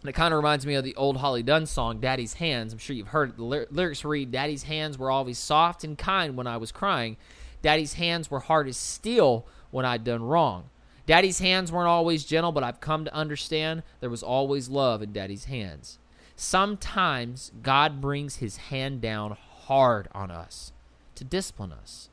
And 0.00 0.08
it 0.08 0.14
kind 0.14 0.32
of 0.32 0.38
reminds 0.38 0.64
me 0.64 0.74
of 0.74 0.84
the 0.84 0.94
old 0.94 1.16
Holly 1.16 1.42
Dunn 1.42 1.66
song, 1.66 1.98
Daddy's 1.98 2.34
Hands. 2.34 2.72
I'm 2.72 2.78
sure 2.78 2.94
you've 2.94 3.08
heard 3.08 3.30
it. 3.30 3.36
The 3.36 3.66
lyrics 3.70 4.04
read, 4.04 4.30
Daddy's 4.30 4.62
hands 4.64 4.96
were 4.96 5.10
always 5.10 5.38
soft 5.38 5.82
and 5.82 5.98
kind 5.98 6.36
when 6.36 6.46
I 6.46 6.56
was 6.56 6.70
crying. 6.70 7.16
Daddy's 7.62 7.94
hands 7.94 8.30
were 8.30 8.40
hard 8.40 8.68
as 8.68 8.76
steel 8.76 9.44
when 9.70 9.84
I'd 9.84 10.04
done 10.04 10.22
wrong. 10.22 10.70
Daddy's 11.06 11.38
hands 11.38 11.72
weren't 11.72 11.88
always 11.88 12.24
gentle, 12.24 12.52
but 12.52 12.62
I've 12.62 12.80
come 12.80 13.04
to 13.06 13.14
understand 13.14 13.82
there 14.00 14.10
was 14.10 14.22
always 14.22 14.68
love 14.68 15.02
in 15.02 15.12
Daddy's 15.12 15.46
hands. 15.46 15.98
Sometimes 16.36 17.50
God 17.62 18.00
brings 18.00 18.36
his 18.36 18.56
hand 18.56 19.00
down 19.00 19.36
hard 19.40 20.08
on 20.12 20.30
us 20.30 20.72
to 21.16 21.24
discipline 21.24 21.72
us. 21.72 22.10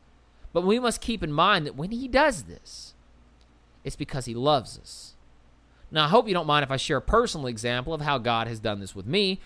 But 0.54 0.62
we 0.62 0.80
must 0.80 1.02
keep 1.02 1.22
in 1.22 1.32
mind 1.32 1.66
that 1.66 1.76
when 1.76 1.92
he 1.92 2.08
does 2.08 2.44
this, 2.44 2.94
it's 3.84 3.98
because 3.98 4.26
he 4.26 4.34
loves 4.34 4.80
us. 4.80 5.15
Now, 5.92 6.06
I 6.06 6.08
hope 6.10 6.28
you 6.28 6.34
don't 6.34 6.48
mind 6.48 6.64
if 6.64 6.72
I 6.72 6.78
share 6.78 6.98
a 6.98 7.02
personal 7.02 7.48
example 7.48 7.94
of 7.94 8.02
how 8.02 8.18
God 8.18 8.48
has 8.48 8.60
done 8.60 8.80
this 8.80 8.96
with 8.96 9.06
me. 9.06 9.40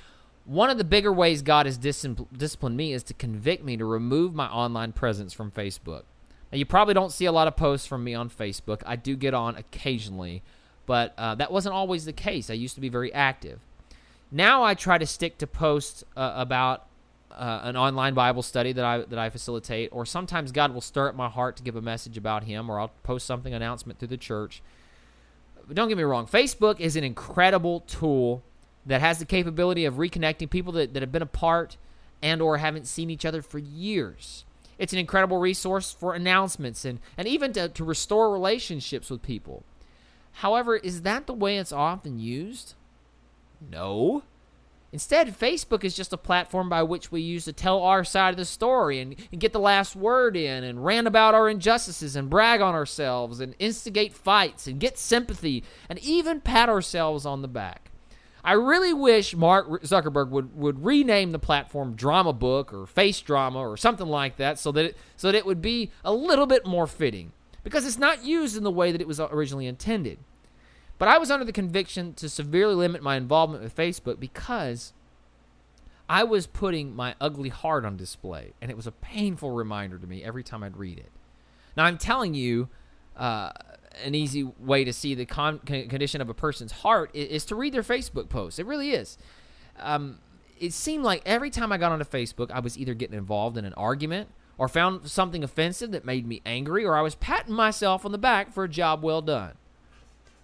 One 0.46 0.70
of 0.70 0.78
the 0.78 0.84
bigger 0.84 1.14
ways 1.14 1.42
God 1.42 1.66
has 1.66 1.78
disciplined 1.78 2.78
me 2.78 2.94
is 2.94 3.04
to 3.04 3.14
convict 3.14 3.64
me 3.64 3.78
to 3.78 3.86
remove 3.86 4.34
my 4.34 4.48
online 4.48 4.94
presence 4.94 5.34
from 5.34 5.52
Facebook. 5.52 6.04
Now, 6.52 6.58
you 6.58 6.66
probably 6.66 6.94
don't 6.94 7.12
see 7.12 7.26
a 7.26 7.32
lot 7.32 7.48
of 7.48 7.56
posts 7.56 7.86
from 7.86 8.04
me 8.04 8.16
on 8.16 8.30
Facebook. 8.30 8.82
I 8.86 8.96
do 8.96 9.16
get 9.16 9.34
on 9.34 9.56
occasionally, 9.56 10.42
but 10.86 11.14
uh, 11.18 11.36
that 11.36 11.52
wasn't 11.52 11.76
always 11.76 12.06
the 12.06 12.14
case. 12.14 12.50
I 12.50 12.54
used 12.54 12.76
to 12.76 12.82
be 12.82 12.90
very 12.90 13.14
active. 13.14 13.60
Now 14.32 14.64
I 14.64 14.76
try 14.76 14.98
to 14.98 15.06
stick 15.06 15.38
to 15.40 15.48
posts 15.48 16.04
uh, 16.16 16.34
about 16.36 16.86
uh, 17.32 17.62
an 17.64 17.76
online 17.76 18.14
Bible 18.14 18.42
study 18.42 18.74
that 18.74 18.86
I 18.86 19.00
that 19.00 19.18
I 19.18 19.30
facilitate, 19.30 19.90
or 19.92 20.06
sometimes 20.06 20.52
God 20.52 20.74
will 20.74 20.82
stir 20.82 21.10
up 21.10 21.16
my 21.16 21.30
heart 21.30 21.58
to 21.58 21.64
give 21.64 21.76
a 21.76 21.82
message 21.82 22.18
about 22.18 22.44
Him, 22.44 22.70
or 22.70 22.80
I'll 22.80 22.92
post 23.04 23.26
something 23.26 23.54
announcement 23.54 24.00
through 24.00 24.10
the 24.10 24.18
church. 24.18 24.62
But 25.70 25.76
don't 25.76 25.88
get 25.88 25.98
me 25.98 26.04
wrong, 26.04 26.26
Facebook 26.26 26.80
is 26.80 26.96
an 26.96 27.04
incredible 27.04 27.82
tool 27.82 28.42
that 28.88 29.02
has 29.02 29.20
the 29.20 29.26
capability 29.26 29.86
of 29.86 29.96
reconnecting 29.96 30.50
people 30.50 30.74
that, 30.74 30.96
that 30.96 31.04
have 31.04 31.12
been 31.12 31.22
apart 31.22 31.78
and 32.24 32.42
or 32.42 32.58
haven't 32.58 32.88
seen 32.88 33.12
each 33.12 33.24
other 33.24 33.44
for 33.44 33.60
years. 33.60 34.46
It's 34.80 34.94
an 34.94 35.00
incredible 35.00 35.38
resource 35.38 35.92
for 35.92 36.16
announcements 36.16 36.86
and, 36.86 36.98
and 37.16 37.28
even 37.28 37.54
to, 37.54 37.70
to 37.70 37.84
restore 37.84 38.34
relationships 38.34 39.12
with 39.12 39.22
people. 39.22 39.64
However, 40.32 40.76
is 40.76 41.04
that 41.04 41.28
the 41.28 41.34
way 41.34 41.60
it's 41.60 41.72
often 41.72 42.18
used? 42.18 42.74
No. 43.70 44.24
Instead, 44.92 45.38
Facebook 45.38 45.84
is 45.84 45.96
just 45.96 46.14
a 46.14 46.18
platform 46.18 46.68
by 46.68 46.82
which 46.82 47.12
we 47.12 47.22
use 47.22 47.46
to 47.46 47.54
tell 47.54 47.82
our 47.82 48.04
side 48.04 48.32
of 48.32 48.38
the 48.38 48.46
story 48.46 49.00
and, 49.00 49.16
and, 49.32 49.40
get 49.40 49.54
the 49.54 49.60
last 49.60 49.96
word 49.96 50.36
in 50.36 50.64
and 50.64 50.84
rant 50.84 51.08
about 51.08 51.36
our 51.36 51.48
injustices 51.48 52.16
and 52.16 52.30
brag 52.30 52.60
on 52.60 52.74
ourselves 52.74 53.40
and 53.40 53.54
instigate 53.60 54.14
fights 54.14 54.66
and 54.66 54.80
get 54.80 54.98
sympathy 54.98 55.64
and 55.90 56.00
even 56.00 56.42
pat 56.42 56.70
ourselves 56.70 57.26
on 57.26 57.42
the 57.42 57.48
back. 57.48 57.92
I 58.44 58.54
really 58.54 58.94
wish 58.94 59.36
Mark 59.36 59.84
Zuckerberg 59.84 60.30
would, 60.30 60.56
would 60.56 60.84
rename 60.84 61.34
the 61.34 61.40
platform 61.40 61.96
Drama 61.96 62.34
Book 62.34 62.74
or 62.74 62.88
Face 62.88 63.22
Drama 63.22 63.60
or 63.60 63.78
something 63.78 64.08
like 64.08 64.38
that 64.38 64.58
so 64.58 64.72
that 64.72 64.86
it, 64.86 64.98
so 65.18 65.28
that 65.28 65.38
it 65.38 65.46
would 65.46 65.62
be 65.62 65.92
a 66.04 66.14
little 66.14 66.48
bit 66.48 66.66
more 66.66 66.88
fitting 66.88 67.32
because 67.64 67.86
it's 67.86 68.00
not 68.00 68.24
used 68.24 68.58
in 68.58 68.64
the 68.64 68.72
way 68.72 68.92
that 68.92 69.02
it 69.02 69.08
was 69.08 69.20
originally 69.20 69.68
intended. 69.68 70.20
But 71.00 71.08
I 71.08 71.18
was 71.18 71.32
under 71.32 71.46
the 71.46 71.54
conviction 71.54 72.14
to 72.16 72.30
severely 72.30 72.76
limit 72.76 73.02
my 73.02 73.16
involvement 73.16 73.64
with 73.64 73.76
Facebook 73.76 74.20
because 74.20 74.94
I 76.10 76.24
was 76.24 76.46
putting 76.46 76.96
my 76.96 77.16
ugly 77.22 77.50
heart 77.50 77.86
on 77.86 77.96
display, 77.96 78.54
and 78.62 78.70
it 78.70 78.78
was 78.78 78.86
a 78.86 78.92
painful 78.92 79.52
reminder 79.52 79.98
to 79.98 80.06
me 80.06 80.24
every 80.24 80.44
time 80.44 80.62
I'd 80.62 80.76
read 80.76 81.00
it. 81.00 81.12
Now, 81.78 81.86
I'm 81.86 81.98
telling 81.98 82.34
you, 82.34 82.68
uh, 83.16 83.52
an 84.04 84.14
easy 84.14 84.44
way 84.44 84.84
to 84.84 84.92
see 84.92 85.16
the 85.16 85.26
con- 85.26 85.60
condition 85.60 86.20
of 86.20 86.30
a 86.30 86.34
person's 86.34 86.72
heart 86.72 87.12
is, 87.14 87.28
is, 87.30 87.46
to 87.46 87.56
read 87.56 87.74
their 87.74 87.82
Facebook 87.82 88.28
posts. 88.28 88.60
It 88.60 88.66
really 88.66 88.92
is. 88.92 89.18
Um, 89.80 90.20
it 90.60 90.74
seemed 90.74 91.04
like 91.04 91.22
every 91.26 91.50
time 91.50 91.72
I 91.72 91.78
got 91.78 91.94
onto 91.94 92.06
Facebook, 92.06 92.52
I 92.52 92.60
was 92.60 92.78
either 92.78 92.94
getting 92.94 93.18
involved 93.18 93.58
in 93.58 93.64
an 93.64 93.74
argument 93.76 94.30
or 94.58 94.68
found 94.68 95.10
something 95.10 95.44
offensive 95.44 95.92
that 95.92 96.04
made 96.04 96.28
me 96.28 96.42
angry, 96.46 96.84
or 96.84 96.98
I 96.98 97.02
was 97.02 97.16
patting 97.16 97.54
myself 97.54 98.06
on 98.06 98.12
the 98.12 98.18
back 98.18 98.52
for 98.52 98.66
a 98.66 98.70
job 98.70 99.02
well 99.02 99.22
done. 99.22 99.54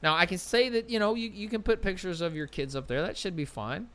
Now, 0.04 0.16
I 0.16 0.26
can 0.26 0.38
say 0.38 0.70
that, 0.70 0.90
you 0.90 1.00
know, 1.00 1.16
you, 1.16 1.30
you 1.30 1.50
can 1.50 1.62
put 1.62 1.82
pictures 1.82 2.22
of 2.22 2.36
your 2.36 2.48
kids 2.48 2.76
up 2.76 2.88
there. 2.88 3.02
That 3.02 3.18
should 3.18 3.36
be 3.36 3.46
fine. 3.46 3.88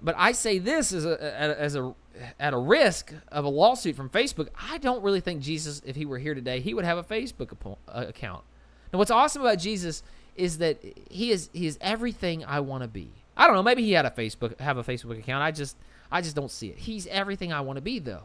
But 0.00 0.14
I 0.18 0.32
say 0.32 0.58
this 0.58 0.92
as 0.92 1.04
a, 1.06 1.40
as 1.40 1.74
a 1.74 1.94
at 2.38 2.54
a 2.54 2.58
risk 2.58 3.12
of 3.28 3.44
a 3.44 3.48
lawsuit 3.48 3.96
from 3.96 4.08
Facebook. 4.08 4.48
I 4.60 4.78
don't 4.78 5.02
really 5.02 5.20
think 5.20 5.42
Jesus, 5.42 5.82
if 5.84 5.96
he 5.96 6.04
were 6.04 6.18
here 6.18 6.34
today, 6.34 6.60
he 6.60 6.74
would 6.74 6.84
have 6.84 6.98
a 6.98 7.04
Facebook 7.04 7.56
uh, 7.64 8.04
account. 8.08 8.44
Now, 8.92 8.98
what's 8.98 9.10
awesome 9.10 9.42
about 9.42 9.58
Jesus 9.58 10.02
is 10.34 10.58
that 10.58 10.78
he 11.10 11.30
is 11.30 11.50
he 11.52 11.66
is 11.66 11.78
everything 11.80 12.44
I 12.44 12.60
want 12.60 12.82
to 12.82 12.88
be. 12.88 13.12
I 13.36 13.46
don't 13.46 13.56
know. 13.56 13.62
Maybe 13.62 13.82
he 13.82 13.92
had 13.92 14.06
a 14.06 14.10
Facebook 14.10 14.58
have 14.60 14.76
a 14.76 14.84
Facebook 14.84 15.18
account. 15.18 15.42
I 15.42 15.50
just 15.50 15.76
I 16.10 16.20
just 16.20 16.36
don't 16.36 16.50
see 16.50 16.68
it. 16.68 16.78
He's 16.78 17.06
everything 17.08 17.52
I 17.52 17.60
want 17.60 17.76
to 17.76 17.82
be, 17.82 17.98
though. 17.98 18.24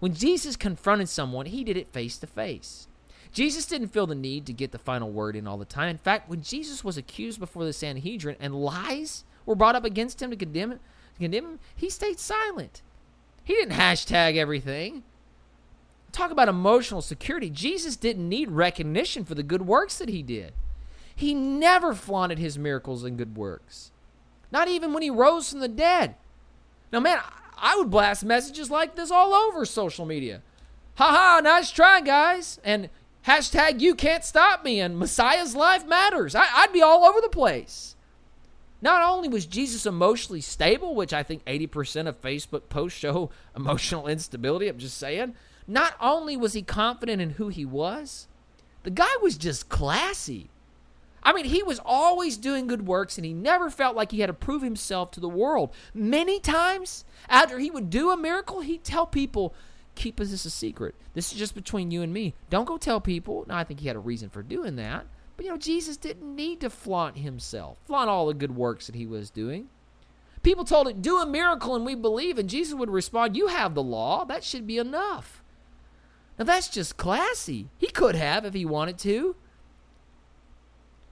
When 0.00 0.14
Jesus 0.14 0.56
confronted 0.56 1.08
someone, 1.08 1.46
he 1.46 1.64
did 1.64 1.76
it 1.76 1.92
face 1.92 2.18
to 2.18 2.26
face. 2.26 2.88
Jesus 3.32 3.64
didn't 3.64 3.88
feel 3.88 4.06
the 4.06 4.14
need 4.14 4.46
to 4.46 4.52
get 4.52 4.72
the 4.72 4.78
final 4.78 5.10
word 5.10 5.36
in 5.36 5.46
all 5.46 5.56
the 5.56 5.64
time. 5.64 5.88
In 5.88 5.98
fact, 5.98 6.28
when 6.28 6.42
Jesus 6.42 6.84
was 6.84 6.96
accused 6.98 7.40
before 7.40 7.64
the 7.64 7.72
Sanhedrin 7.72 8.36
and 8.38 8.54
lies 8.54 9.24
were 9.46 9.54
brought 9.54 9.74
up 9.74 9.84
against 9.84 10.20
him 10.20 10.30
to 10.30 10.36
condemn, 10.36 10.72
to 10.72 10.78
condemn 11.18 11.44
him, 11.44 11.58
he 11.74 11.88
stayed 11.88 12.18
silent. 12.18 12.82
He 13.42 13.54
didn't 13.54 13.74
hashtag 13.74 14.36
everything. 14.36 15.02
Talk 16.12 16.30
about 16.30 16.48
emotional 16.48 17.00
security. 17.00 17.48
Jesus 17.48 17.96
didn't 17.96 18.28
need 18.28 18.50
recognition 18.50 19.24
for 19.24 19.34
the 19.34 19.42
good 19.42 19.62
works 19.62 19.96
that 19.98 20.10
he 20.10 20.22
did. 20.22 20.52
He 21.16 21.32
never 21.32 21.94
flaunted 21.94 22.38
his 22.38 22.58
miracles 22.58 23.02
and 23.02 23.16
good 23.16 23.36
works, 23.36 23.92
not 24.50 24.68
even 24.68 24.92
when 24.92 25.02
he 25.02 25.10
rose 25.10 25.50
from 25.50 25.60
the 25.60 25.68
dead. 25.68 26.16
Now, 26.92 27.00
man, 27.00 27.18
I 27.56 27.76
would 27.76 27.90
blast 27.90 28.24
messages 28.24 28.70
like 28.70 28.94
this 28.94 29.10
all 29.10 29.32
over 29.32 29.64
social 29.64 30.04
media. 30.04 30.42
Ha 30.96 31.08
ha, 31.08 31.40
nice 31.42 31.70
try, 31.70 32.00
guys. 32.00 32.60
And 32.62 32.90
Hashtag 33.26 33.80
you 33.80 33.94
can't 33.94 34.24
stop 34.24 34.64
me 34.64 34.80
and 34.80 34.98
Messiah's 34.98 35.54
life 35.54 35.86
matters. 35.86 36.34
I, 36.34 36.46
I'd 36.54 36.72
be 36.72 36.82
all 36.82 37.04
over 37.04 37.20
the 37.20 37.28
place. 37.28 37.94
Not 38.80 39.00
only 39.00 39.28
was 39.28 39.46
Jesus 39.46 39.86
emotionally 39.86 40.40
stable, 40.40 40.96
which 40.96 41.12
I 41.12 41.22
think 41.22 41.44
80% 41.44 42.08
of 42.08 42.20
Facebook 42.20 42.68
posts 42.68 42.98
show 42.98 43.30
emotional 43.56 44.08
instability, 44.08 44.66
I'm 44.66 44.78
just 44.78 44.98
saying, 44.98 45.34
not 45.68 45.94
only 46.00 46.36
was 46.36 46.54
he 46.54 46.62
confident 46.62 47.22
in 47.22 47.30
who 47.30 47.48
he 47.48 47.64
was, 47.64 48.26
the 48.82 48.90
guy 48.90 49.16
was 49.22 49.38
just 49.38 49.68
classy. 49.68 50.50
I 51.22 51.32
mean, 51.32 51.44
he 51.44 51.62
was 51.62 51.80
always 51.84 52.36
doing 52.36 52.66
good 52.66 52.86
works 52.86 53.16
and 53.16 53.24
he 53.24 53.32
never 53.32 53.70
felt 53.70 53.94
like 53.94 54.10
he 54.10 54.20
had 54.20 54.26
to 54.26 54.32
prove 54.32 54.62
himself 54.62 55.12
to 55.12 55.20
the 55.20 55.28
world. 55.28 55.72
Many 55.94 56.40
times, 56.40 57.04
after 57.28 57.60
he 57.60 57.70
would 57.70 57.90
do 57.90 58.10
a 58.10 58.16
miracle, 58.16 58.60
he'd 58.60 58.82
tell 58.82 59.06
people, 59.06 59.54
keep 59.94 60.16
this 60.16 60.44
a 60.44 60.50
secret. 60.50 60.94
This 61.14 61.32
is 61.32 61.38
just 61.38 61.54
between 61.54 61.90
you 61.90 62.02
and 62.02 62.12
me. 62.12 62.34
Don't 62.50 62.64
go 62.64 62.78
tell 62.78 63.00
people. 63.00 63.44
Now, 63.48 63.56
I 63.56 63.64
think 63.64 63.80
he 63.80 63.88
had 63.88 63.96
a 63.96 64.00
reason 64.00 64.30
for 64.30 64.42
doing 64.42 64.76
that. 64.76 65.06
But, 65.36 65.46
you 65.46 65.50
know, 65.50 65.58
Jesus 65.58 65.96
didn't 65.96 66.34
need 66.34 66.60
to 66.60 66.70
flaunt 66.70 67.18
himself, 67.18 67.78
flaunt 67.86 68.10
all 68.10 68.26
the 68.26 68.34
good 68.34 68.54
works 68.54 68.86
that 68.86 68.94
he 68.94 69.06
was 69.06 69.30
doing. 69.30 69.68
People 70.42 70.64
told 70.64 70.88
him, 70.88 71.00
do 71.00 71.18
a 71.18 71.26
miracle 71.26 71.74
and 71.76 71.86
we 71.86 71.94
believe. 71.94 72.38
And 72.38 72.48
Jesus 72.48 72.74
would 72.74 72.90
respond, 72.90 73.36
You 73.36 73.46
have 73.46 73.74
the 73.74 73.82
law. 73.82 74.24
That 74.24 74.44
should 74.44 74.66
be 74.66 74.78
enough. 74.78 75.42
Now, 76.38 76.44
that's 76.44 76.68
just 76.68 76.96
classy. 76.96 77.68
He 77.78 77.86
could 77.88 78.16
have 78.16 78.44
if 78.44 78.54
he 78.54 78.64
wanted 78.64 78.98
to. 78.98 79.36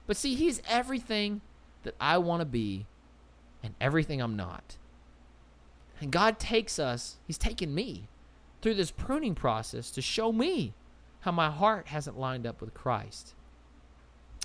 But 0.07 0.17
see, 0.17 0.35
he's 0.35 0.61
everything 0.67 1.41
that 1.83 1.95
I 1.99 2.17
want 2.17 2.41
to 2.41 2.45
be 2.45 2.85
and 3.63 3.73
everything 3.79 4.21
I'm 4.21 4.35
not. 4.35 4.77
And 6.01 6.11
God 6.11 6.39
takes 6.39 6.79
us, 6.79 7.17
He's 7.27 7.37
taken 7.37 7.75
me 7.75 8.09
through 8.61 8.75
this 8.75 8.91
pruning 8.91 9.35
process 9.35 9.91
to 9.91 10.01
show 10.01 10.31
me 10.31 10.73
how 11.21 11.31
my 11.31 11.49
heart 11.49 11.87
hasn't 11.87 12.19
lined 12.19 12.45
up 12.45 12.61
with 12.61 12.73
Christ. 12.73 13.33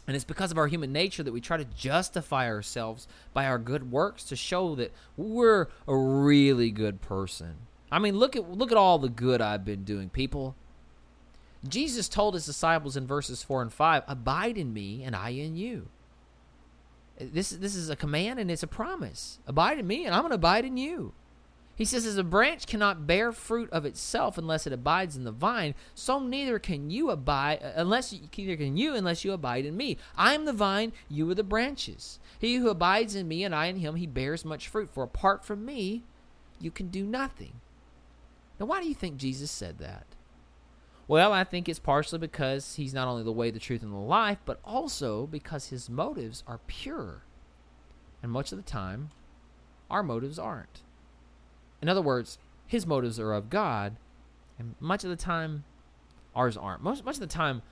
And 0.07 0.15
it's 0.15 0.25
because 0.25 0.53
of 0.53 0.59
our 0.59 0.69
human 0.69 0.93
nature 0.93 1.23
that 1.23 1.33
we 1.33 1.41
try 1.41 1.57
to 1.57 1.65
justify 1.65 2.47
ourselves 2.47 3.09
by 3.35 3.47
our 3.47 3.59
good 3.59 3.91
works 3.91 4.23
to 4.25 4.37
show 4.37 4.75
that 4.77 4.93
we're 5.17 5.69
a 5.89 5.97
really 5.97 6.71
good 6.71 7.01
person. 7.01 7.57
I 7.91 7.99
mean, 7.99 8.17
look 8.17 8.37
at 8.37 8.49
look 8.51 8.71
at 8.71 8.79
all 8.79 8.99
the 8.99 9.09
good 9.09 9.41
I've 9.41 9.65
been 9.65 9.85
doing, 9.85 10.09
people. 10.09 10.55
Jesus 11.67 12.09
told 12.09 12.35
his 12.35 12.47
disciples 12.47 12.97
in 12.97 13.07
verses 13.07 13.43
4 13.43 13.63
and 13.63 13.73
5, 13.73 14.05
"Abide 14.07 14.57
in 14.57 14.73
me 14.73 15.03
and 15.03 15.17
I 15.17 15.31
in 15.31 15.57
you." 15.57 15.89
This 17.19 17.51
this 17.51 17.75
is 17.75 17.91
a 17.91 17.97
command 17.97 18.39
and 18.39 18.51
it's 18.51 18.63
a 18.63 18.69
promise. 18.69 19.41
Abide 19.47 19.79
in 19.79 19.87
me 19.87 20.05
and 20.05 20.15
I'm 20.15 20.23
going 20.23 20.31
to 20.31 20.37
abide 20.37 20.65
in 20.65 20.77
you. 20.77 21.15
He 21.77 21.85
says, 21.85 22.07
As 22.07 22.17
a 22.17 22.25
branch 22.25 22.67
cannot 22.67 23.07
bear 23.07 23.33
fruit 23.33 23.71
of 23.71 23.85
itself 23.85 24.39
unless 24.39 24.67
it 24.67 24.73
abides 24.73 25.15
in 25.15 25.25
the 25.25 25.31
vine, 25.31 25.75
so 25.95 26.19
neither 26.19 26.59
can 26.59 26.91
you 26.91 27.11
abide 27.11 27.61
uh, 27.63 27.73
unless 27.77 28.13
neither 28.13 28.57
can 28.57 28.79
you 28.79 28.95
unless 28.95 29.25
you 29.25 29.33
abide 29.33 29.67
in 29.67 29.77
me. 29.77 29.99
I 30.17 30.35
am 30.35 30.47
the 30.47 30.55
vine, 30.55 30.93
you 31.09 31.31
are 31.31 31.35
the 31.35 31.45
branches. 31.45 32.19
He 32.39 32.57
who 32.57 32.71
abides 32.71 33.15
in 33.15 33.29
me 33.29 33.45
and 33.45 33.55
I 33.55 33.67
in 33.67 33.77
him, 33.77 33.97
he 33.97 34.07
bears 34.07 34.45
much 34.45 34.69
fruit. 34.69 34.89
For 34.91 35.05
apart 35.05 35.45
from 35.45 35.67
me, 35.67 36.03
you 36.59 36.71
can 36.71 36.89
do 36.89 37.05
nothing. 37.05 37.61
Now, 38.59 38.67
why 38.67 38.81
do 38.81 38.89
you 38.89 38.95
think 38.95 39.19
Jesus 39.19 39.51
said 39.51 39.77
that? 39.79 40.07
Well, 41.07 41.33
I 41.33 41.45
think 41.45 41.69
it's 41.69 41.79
partially 41.79 42.19
because 42.19 42.77
he's 42.77 42.95
not 42.95 43.07
only 43.07 43.23
the 43.23 43.31
way, 43.31 43.51
the 43.51 43.61
truth, 43.61 43.83
and 43.83 43.93
the 43.93 43.99
life, 43.99 44.39
but 44.47 44.59
also 44.65 45.27
because 45.27 45.69
his 45.69 45.91
motives 45.91 46.43
are 46.49 46.59
pure. 46.67 47.23
And 48.23 48.33
much 48.33 48.51
of 48.51 48.57
the 48.57 48.65
time, 48.65 49.11
our 49.91 50.03
motives 50.03 50.39
aren't. 50.39 50.81
In 51.83 51.89
other 51.89 52.03
words, 52.03 52.39
his 52.67 52.87
motives 52.87 53.21
are 53.21 53.33
of 53.33 53.51
God, 53.51 53.97
and 54.59 54.75
much 54.81 55.05
of 55.05 55.11
the 55.11 55.17
time, 55.17 55.65
ours 56.35 56.57
aren't. 56.57 56.83
Most, 56.83 57.05
much 57.05 57.17
of 57.17 57.21
the 57.21 57.27
time, 57.27 57.63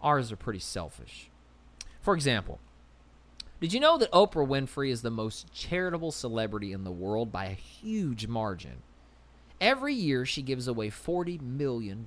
ours 0.00 0.32
are 0.32 0.36
pretty 0.36 0.60
selfish. 0.60 1.30
For 2.00 2.14
example, 2.14 2.60
did 3.60 3.72
you 3.72 3.80
know 3.80 3.98
that 3.98 4.12
Oprah 4.12 4.46
Winfrey 4.46 4.90
is 4.90 5.02
the 5.02 5.10
most 5.10 5.52
charitable 5.52 6.12
celebrity 6.12 6.72
in 6.72 6.84
the 6.84 6.92
world 6.92 7.32
by 7.32 7.46
a 7.46 7.52
huge 7.52 8.28
margin? 8.28 8.82
Every 9.60 9.94
year, 9.94 10.24
she 10.24 10.42
gives 10.42 10.68
away 10.68 10.90
$40 10.90 11.40
million. 11.40 12.06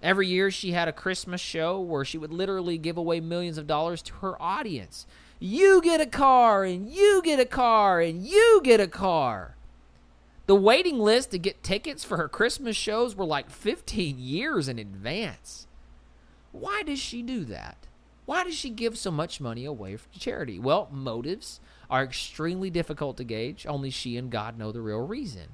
Every 0.00 0.28
year, 0.28 0.50
she 0.52 0.70
had 0.70 0.86
a 0.86 0.92
Christmas 0.92 1.40
show 1.40 1.80
where 1.80 2.04
she 2.04 2.18
would 2.18 2.32
literally 2.32 2.78
give 2.78 2.96
away 2.96 3.18
millions 3.18 3.58
of 3.58 3.66
dollars 3.66 4.02
to 4.02 4.14
her 4.14 4.40
audience. 4.40 5.06
You 5.40 5.82
get 5.82 6.00
a 6.00 6.06
car, 6.06 6.62
and 6.62 6.88
you 6.88 7.20
get 7.24 7.40
a 7.40 7.44
car, 7.44 8.00
and 8.00 8.24
you 8.24 8.60
get 8.62 8.78
a 8.78 8.86
car. 8.86 9.53
The 10.46 10.54
waiting 10.54 10.98
list 10.98 11.30
to 11.30 11.38
get 11.38 11.62
tickets 11.62 12.04
for 12.04 12.18
her 12.18 12.28
Christmas 12.28 12.76
shows 12.76 13.16
were 13.16 13.24
like 13.24 13.48
15 13.48 14.18
years 14.18 14.68
in 14.68 14.78
advance. 14.78 15.66
Why 16.52 16.82
does 16.82 16.98
she 16.98 17.22
do 17.22 17.44
that? 17.46 17.86
Why 18.26 18.44
does 18.44 18.54
she 18.54 18.68
give 18.68 18.98
so 18.98 19.10
much 19.10 19.40
money 19.40 19.64
away 19.64 19.96
for 19.96 20.08
charity? 20.18 20.58
Well, 20.58 20.88
motives 20.92 21.60
are 21.88 22.04
extremely 22.04 22.68
difficult 22.68 23.16
to 23.16 23.24
gauge. 23.24 23.66
Only 23.66 23.88
she 23.88 24.18
and 24.18 24.30
God 24.30 24.58
know 24.58 24.70
the 24.70 24.82
real 24.82 25.06
reason. 25.06 25.48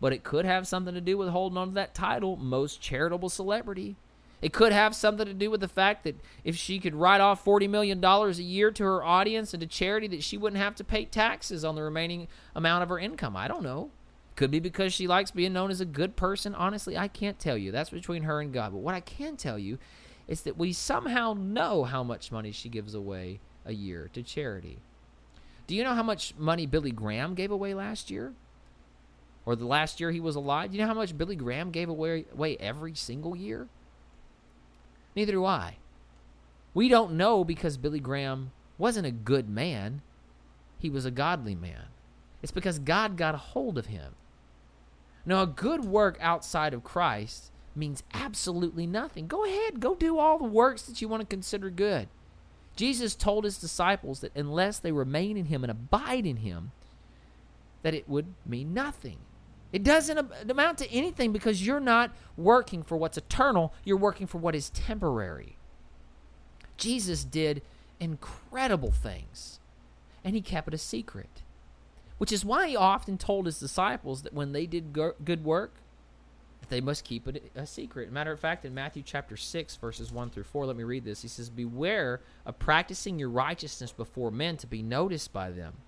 But 0.00 0.12
it 0.12 0.24
could 0.24 0.44
have 0.44 0.68
something 0.68 0.94
to 0.94 1.00
do 1.00 1.18
with 1.18 1.28
holding 1.28 1.58
on 1.58 1.68
to 1.68 1.74
that 1.74 1.94
title, 1.94 2.36
most 2.36 2.80
charitable 2.80 3.28
celebrity. 3.28 3.96
It 4.40 4.52
could 4.52 4.72
have 4.72 4.94
something 4.94 5.26
to 5.26 5.34
do 5.34 5.50
with 5.50 5.60
the 5.60 5.68
fact 5.68 6.04
that 6.04 6.20
if 6.44 6.56
she 6.56 6.78
could 6.78 6.94
write 6.94 7.20
off 7.20 7.44
$40 7.44 7.68
million 7.68 8.04
a 8.04 8.30
year 8.30 8.70
to 8.72 8.84
her 8.84 9.04
audience 9.04 9.52
and 9.52 9.60
to 9.60 9.66
charity, 9.66 10.08
that 10.08 10.24
she 10.24 10.36
wouldn't 10.36 10.62
have 10.62 10.74
to 10.76 10.84
pay 10.84 11.04
taxes 11.04 11.64
on 11.64 11.74
the 11.74 11.82
remaining 11.82 12.26
amount 12.54 12.82
of 12.84 12.88
her 12.88 12.98
income. 12.98 13.36
I 13.36 13.46
don't 13.46 13.62
know. 13.62 13.90
Could 14.34 14.50
be 14.50 14.60
because 14.60 14.92
she 14.92 15.06
likes 15.06 15.30
being 15.30 15.52
known 15.52 15.70
as 15.70 15.80
a 15.80 15.86
good 15.86 16.16
person. 16.16 16.54
Honestly, 16.54 16.96
I 16.96 17.08
can't 17.08 17.38
tell 17.38 17.56
you. 17.56 17.70
That's 17.70 17.90
between 17.90 18.22
her 18.22 18.40
and 18.40 18.52
God. 18.52 18.72
But 18.72 18.78
what 18.78 18.94
I 18.94 19.00
can 19.00 19.36
tell 19.36 19.58
you 19.58 19.78
is 20.26 20.42
that 20.42 20.56
we 20.56 20.72
somehow 20.72 21.34
know 21.34 21.84
how 21.84 22.02
much 22.02 22.32
money 22.32 22.50
she 22.50 22.68
gives 22.68 22.94
away 22.94 23.40
a 23.66 23.74
year 23.74 24.08
to 24.14 24.22
charity. 24.22 24.78
Do 25.66 25.76
you 25.76 25.84
know 25.84 25.94
how 25.94 26.02
much 26.02 26.34
money 26.38 26.66
Billy 26.66 26.90
Graham 26.90 27.34
gave 27.34 27.50
away 27.50 27.74
last 27.74 28.10
year? 28.10 28.32
Or 29.44 29.56
the 29.56 29.66
last 29.66 30.00
year 30.00 30.10
he 30.10 30.20
was 30.20 30.36
alive? 30.36 30.70
Do 30.70 30.76
you 30.76 30.82
know 30.82 30.88
how 30.88 30.94
much 30.94 31.18
Billy 31.18 31.36
Graham 31.36 31.70
gave 31.70 31.88
away, 31.88 32.24
away 32.32 32.56
every 32.58 32.94
single 32.94 33.36
year? 33.36 33.68
Neither 35.14 35.32
do 35.32 35.44
I. 35.44 35.76
We 36.74 36.88
don't 36.88 37.12
know 37.12 37.44
because 37.44 37.76
Billy 37.76 38.00
Graham 38.00 38.52
wasn't 38.78 39.06
a 39.06 39.10
good 39.10 39.48
man. 39.48 40.02
he 40.78 40.88
was 40.90 41.04
a 41.04 41.10
godly 41.10 41.54
man. 41.54 41.86
It's 42.42 42.52
because 42.52 42.78
God 42.78 43.16
got 43.16 43.34
a 43.34 43.38
hold 43.38 43.78
of 43.78 43.86
him. 43.86 44.14
Now, 45.24 45.42
a 45.42 45.46
good 45.46 45.84
work 45.84 46.18
outside 46.20 46.74
of 46.74 46.84
Christ 46.84 47.52
means 47.74 48.02
absolutely 48.12 48.86
nothing. 48.86 49.26
Go 49.26 49.44
ahead, 49.44 49.80
go 49.80 49.94
do 49.94 50.18
all 50.18 50.38
the 50.38 50.44
works 50.44 50.82
that 50.82 51.00
you 51.00 51.08
want 51.08 51.20
to 51.20 51.26
consider 51.26 51.70
good. 51.70 52.08
Jesus 52.74 53.14
told 53.14 53.44
his 53.44 53.58
disciples 53.58 54.20
that 54.20 54.34
unless 54.34 54.78
they 54.78 54.92
remain 54.92 55.36
in 55.36 55.46
him 55.46 55.62
and 55.62 55.70
abide 55.70 56.26
in 56.26 56.38
him, 56.38 56.72
that 57.82 57.94
it 57.94 58.08
would 58.08 58.34
mean 58.46 58.74
nothing. 58.74 59.18
It 59.72 59.82
doesn't 59.82 60.30
amount 60.48 60.78
to 60.78 60.90
anything 60.90 61.32
because 61.32 61.66
you're 61.66 61.80
not 61.80 62.12
working 62.36 62.82
for 62.82 62.96
what's 62.96 63.16
eternal, 63.16 63.72
you're 63.84 63.96
working 63.96 64.26
for 64.26 64.38
what 64.38 64.54
is 64.54 64.70
temporary. 64.70 65.56
Jesus 66.76 67.24
did 67.24 67.62
incredible 68.00 68.90
things, 68.90 69.60
and 70.24 70.34
he 70.34 70.42
kept 70.42 70.68
it 70.68 70.74
a 70.74 70.78
secret, 70.78 71.42
which 72.22 72.30
is 72.30 72.44
why 72.44 72.68
he 72.68 72.76
often 72.76 73.18
told 73.18 73.46
his 73.46 73.58
disciples 73.58 74.22
that 74.22 74.32
when 74.32 74.52
they 74.52 74.64
did 74.64 74.92
good 74.92 75.44
work, 75.44 75.74
they 76.68 76.80
must 76.80 77.02
keep 77.02 77.26
it 77.26 77.50
a 77.56 77.66
secret. 77.66 78.12
Matter 78.12 78.30
of 78.30 78.38
fact, 78.38 78.64
in 78.64 78.72
Matthew 78.72 79.02
chapter 79.04 79.36
6, 79.36 79.74
verses 79.74 80.12
1 80.12 80.30
through 80.30 80.44
4, 80.44 80.66
let 80.66 80.76
me 80.76 80.84
read 80.84 81.04
this. 81.04 81.22
He 81.22 81.26
says, 81.26 81.50
Beware 81.50 82.20
of 82.46 82.60
practicing 82.60 83.18
your 83.18 83.28
righteousness 83.28 83.90
before 83.90 84.30
men 84.30 84.56
to 84.58 84.68
be 84.68 84.82
noticed 84.82 85.32
by 85.32 85.50
them. 85.50 85.78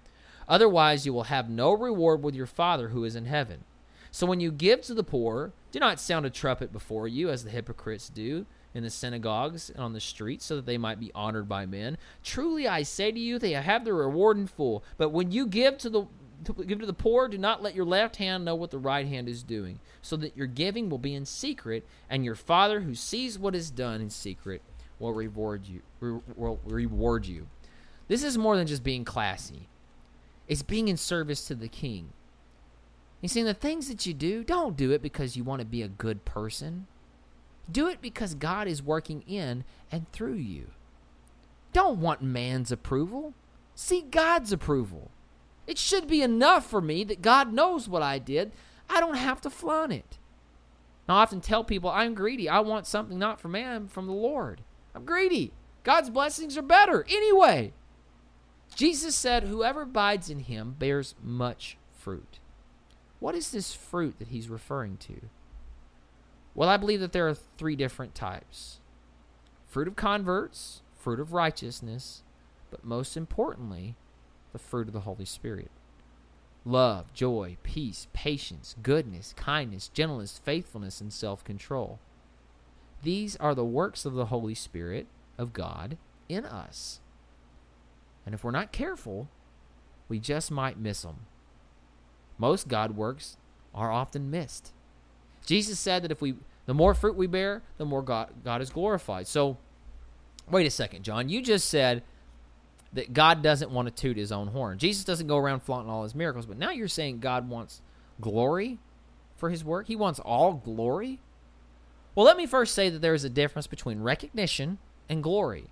Otherwise, 0.49 1.07
you 1.07 1.12
will 1.12 1.23
have 1.23 1.49
no 1.49 1.73
reward 1.73 2.25
with 2.25 2.35
your 2.35 2.47
Father 2.47 2.88
who 2.88 3.05
is 3.05 3.14
in 3.14 3.27
heaven. 3.27 3.62
So 4.11 4.27
when 4.27 4.40
you 4.40 4.51
give 4.51 4.81
to 4.83 4.94
the 4.94 5.05
poor, 5.05 5.53
do 5.70 5.79
not 5.79 6.01
sound 6.01 6.27
a 6.27 6.31
trumpet 6.31 6.73
before 6.73 7.07
you, 7.07 7.31
as 7.31 7.44
the 7.44 7.51
hypocrites 7.51 8.09
do 8.09 8.47
in 8.75 8.83
the 8.83 8.90
synagogues 8.90 9.70
and 9.70 9.79
on 9.79 9.92
the 9.92 10.01
streets, 10.01 10.44
so 10.44 10.57
that 10.57 10.66
they 10.66 10.79
might 10.79 10.99
be 10.99 11.12
honored 11.14 11.49
by 11.49 11.64
men. 11.64 11.97
Truly 12.25 12.66
I 12.66 12.83
say 12.83 13.12
to 13.12 13.20
you, 13.20 13.38
they 13.38 13.53
have 13.53 13.85
their 13.85 13.94
reward 13.94 14.37
in 14.37 14.49
full. 14.49 14.83
But 14.97 15.11
when 15.11 15.31
you 15.31 15.47
give 15.47 15.79
to 15.79 15.88
the 15.88 16.07
give 16.52 16.80
to 16.80 16.87
the 16.87 16.92
poor, 16.92 17.28
do 17.28 17.38
not 17.38 17.62
let 17.62 17.74
your 17.74 17.85
left 17.85 18.16
hand 18.16 18.44
know 18.44 18.54
what 18.54 18.70
the 18.70 18.78
right 18.78 19.07
hand 19.07 19.28
is 19.28 19.42
doing, 19.42 19.80
so 20.02 20.16
that 20.16 20.37
your 20.37 20.46
giving 20.46 20.90
will 20.90 20.98
be 20.98 21.14
in 21.14 21.24
secret, 21.24 21.87
and 22.11 22.24
your 22.24 22.35
Father 22.35 22.80
who 22.80 22.94
sees 22.94 23.38
what 23.38 23.54
is 23.54 23.70
done 23.70 24.00
in 24.00 24.11
secret 24.11 24.62
will 24.98 25.12
reward 25.12 25.66
you. 25.66 25.83
Will 26.37 26.61
reward 26.64 27.26
you. 27.26 27.46
This 28.09 28.22
is 28.22 28.37
more 28.37 28.57
than 28.57 28.66
just 28.66 28.85
being 28.85 29.04
classy. 29.04 29.68
It's 30.46 30.62
being 30.62 30.88
in 30.88 30.96
service 30.96 31.46
to 31.46 31.54
the 31.54 31.68
King. 31.68 32.12
You 33.20 33.28
see, 33.28 33.42
the 33.42 33.54
things 33.54 33.88
that 33.88 34.04
you 34.04 34.12
do, 34.12 34.44
don't 34.44 34.76
do 34.76 34.90
it 34.90 35.00
because 35.00 35.37
you 35.37 35.44
want 35.44 35.61
to 35.61 35.66
be 35.66 35.80
a 35.80 35.88
good 35.88 36.26
person. 36.26 36.87
Do 37.70 37.88
it 37.88 38.02
because 38.02 38.35
God 38.35 38.68
is 38.68 38.83
working 38.83 39.22
in 39.22 39.64
and 39.90 40.11
through 40.12 40.35
you. 40.35 40.66
Don't 41.72 42.00
want 42.00 42.22
man's 42.22 42.70
approval. 42.70 43.33
Seek 43.74 44.11
God's 44.11 44.52
approval. 44.52 45.11
It 45.66 45.79
should 45.79 46.07
be 46.07 46.22
enough 46.22 46.66
for 46.66 46.81
me 46.81 47.05
that 47.05 47.22
God 47.22 47.53
knows 47.53 47.88
what 47.88 48.03
I 48.03 48.18
did. 48.18 48.53
I 48.88 49.00
don't 49.00 49.16
have 49.16 49.40
to 49.42 49.50
flaunt 49.50 49.92
it. 49.92 50.18
Now, 51.09 51.16
I 51.16 51.22
often 51.22 51.40
tell 51.40 51.64
people 51.64 51.90
I'm 51.90 52.14
greedy. 52.14 52.48
I 52.48 52.61
want 52.61 52.87
something 52.87 53.18
not 53.18 53.40
from 53.40 53.53
man, 53.53 53.88
from 53.88 54.07
the 54.07 54.12
Lord. 54.12 54.62
I'm 54.94 55.05
greedy. 55.05 55.53
God's 55.83 56.11
blessings 56.11 56.57
are 56.57 56.62
better 56.62 57.05
anyway. 57.09 57.72
Jesus 58.74 59.14
said, 59.14 59.44
Whoever 59.44 59.83
abides 59.83 60.31
in 60.31 60.40
him 60.40 60.77
bears 60.79 61.14
much 61.22 61.77
fruit. 61.92 62.38
What 63.20 63.35
is 63.35 63.50
this 63.50 63.74
fruit 63.74 64.18
that 64.18 64.29
he's 64.29 64.48
referring 64.48 64.96
to? 64.98 65.29
Well, 66.55 66.68
I 66.68 66.77
believe 66.77 67.00
that 67.00 67.12
there 67.12 67.29
are 67.29 67.35
three 67.35 67.77
different 67.77 68.14
types 68.14 68.81
fruit 69.66 69.88
of 69.88 69.96
converts, 69.96 70.83
fruit 70.94 71.18
of 71.18 71.33
righteousness, 71.33 72.22
but 72.70 72.85
most 72.85 73.16
importantly, 73.16 73.96
the 74.55 74.59
fruit 74.59 74.87
of 74.87 74.95
the 74.95 75.01
Holy 75.01 75.27
Spirit 75.27 75.71
love, 76.64 77.12
joy, 77.12 77.59
peace, 77.62 78.07
patience, 78.14 78.75
goodness, 78.83 79.35
kindness, 79.37 79.88
gentleness, 79.88 80.40
faithfulness, 80.43 81.03
and 81.03 81.12
self 81.12 81.45
control. 81.45 81.99
These 83.03 83.37
are 83.37 83.55
the 83.55 83.64
works 83.67 84.07
of 84.07 84.14
the 84.14 84.27
Holy 84.27 84.55
Spirit 84.55 85.07
of 85.37 85.53
God 85.53 85.99
in 86.29 86.47
us. 86.47 87.01
And 88.25 88.35
if 88.35 88.43
we're 88.43 88.51
not 88.51 88.73
careful, 88.73 89.29
we 90.09 90.19
just 90.19 90.51
might 90.51 90.79
miss 90.79 91.03
them. 91.03 91.27
Most 92.38 92.69
God 92.69 92.97
works 92.97 93.37
are 93.75 93.90
often 93.90 94.31
missed. 94.31 94.73
Jesus 95.45 95.79
said 95.79 96.03
that 96.03 96.12
if 96.12 96.23
we 96.23 96.37
the 96.67 96.73
more 96.73 96.95
fruit 96.95 97.14
we 97.14 97.27
bear, 97.27 97.62
the 97.77 97.85
more 97.85 98.03
God 98.03 98.31
God 98.45 98.62
is 98.62 98.71
glorified. 98.71 99.27
So 99.27 99.59
wait 100.51 100.67
a 100.67 100.71
second, 100.71 101.03
John. 101.03 101.29
You 101.29 101.43
just 101.43 101.69
said 101.69 102.03
that 102.94 103.12
God 103.12 103.42
doesn't 103.42 103.70
want 103.70 103.88
to 103.88 103.94
toot 103.94 104.16
his 104.16 104.33
own 104.33 104.48
horn. 104.48 104.78
Jesus 104.78 105.04
doesn't 105.04 105.26
go 105.26 105.37
around 105.37 105.61
flaunting 105.61 105.90
all 105.90 106.04
his 106.04 106.14
miracles, 106.14 106.46
but 106.46 106.59
now 106.59 106.70
you're 106.70 106.88
saying 106.88 107.18
God 107.18 107.48
wants 107.48 107.83
glory 108.20 108.78
for 109.37 109.50
his 109.50 109.64
work? 109.64 109.87
He 109.87 109.96
wants 109.96 110.20
all 110.20 110.54
glory? 110.54 111.20
Well, 112.14 112.24
let 112.24 112.37
me 112.37 112.46
first 112.46 112.74
say 112.74 112.88
that 112.88 113.00
there 113.00 113.14
is 113.14 113.24
a 113.24 113.28
difference 113.28 113.66
between 113.66 114.00
recognition 114.00 114.78
and 115.09 115.22
glory. 115.22 115.64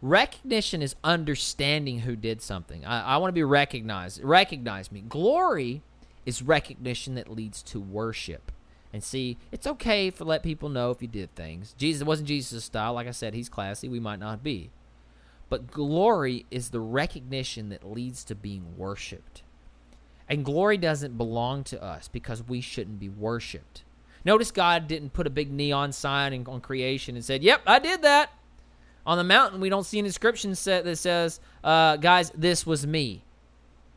Recognition 0.00 0.80
is 0.80 0.94
understanding 1.04 2.00
who 2.00 2.16
did 2.16 2.40
something. 2.40 2.84
I, 2.84 3.14
I 3.14 3.16
want 3.18 3.30
to 3.30 3.34
be 3.34 3.44
recognized. 3.44 4.22
Recognize 4.22 4.90
me. 4.90 5.02
Glory 5.02 5.82
is 6.24 6.42
recognition 6.42 7.16
that 7.16 7.30
leads 7.30 7.62
to 7.64 7.80
worship. 7.80 8.52
And 8.92 9.04
see, 9.04 9.36
it's 9.52 9.66
okay 9.66 10.10
for 10.10 10.24
let 10.24 10.42
people 10.42 10.68
know 10.68 10.90
if 10.90 11.02
you 11.02 11.08
did 11.08 11.34
things. 11.34 11.74
Jesus 11.76 12.04
wasn't 12.06 12.28
Jesus' 12.28 12.64
style. 12.64 12.94
Like 12.94 13.06
I 13.06 13.12
said, 13.12 13.34
he's 13.34 13.48
classy. 13.48 13.88
We 13.88 14.00
might 14.00 14.18
not 14.18 14.42
be. 14.42 14.70
But 15.50 15.70
glory 15.70 16.46
is 16.50 16.70
the 16.70 16.80
recognition 16.80 17.68
that 17.68 17.84
leads 17.84 18.24
to 18.24 18.34
being 18.34 18.78
worshiped. 18.78 19.42
And 20.28 20.44
glory 20.44 20.78
doesn't 20.78 21.18
belong 21.18 21.64
to 21.64 21.82
us 21.82 22.08
because 22.08 22.46
we 22.46 22.60
shouldn't 22.60 23.00
be 23.00 23.08
worshiped. 23.08 23.82
Notice 24.24 24.52
God 24.52 24.86
didn't 24.86 25.12
put 25.12 25.26
a 25.26 25.30
big 25.30 25.50
neon 25.50 25.92
sign 25.92 26.46
on 26.46 26.60
creation 26.60 27.16
and 27.16 27.24
said, 27.24 27.42
Yep, 27.42 27.62
I 27.66 27.80
did 27.80 28.02
that. 28.02 28.30
On 29.04 29.18
the 29.18 29.24
mountain, 29.24 29.60
we 29.60 29.70
don't 29.70 29.84
see 29.84 29.98
an 29.98 30.06
inscription 30.06 30.54
set 30.54 30.84
that 30.84 30.96
says, 30.96 31.40
uh, 31.64 31.96
Guys, 31.96 32.30
this 32.30 32.64
was 32.64 32.86
me. 32.86 33.24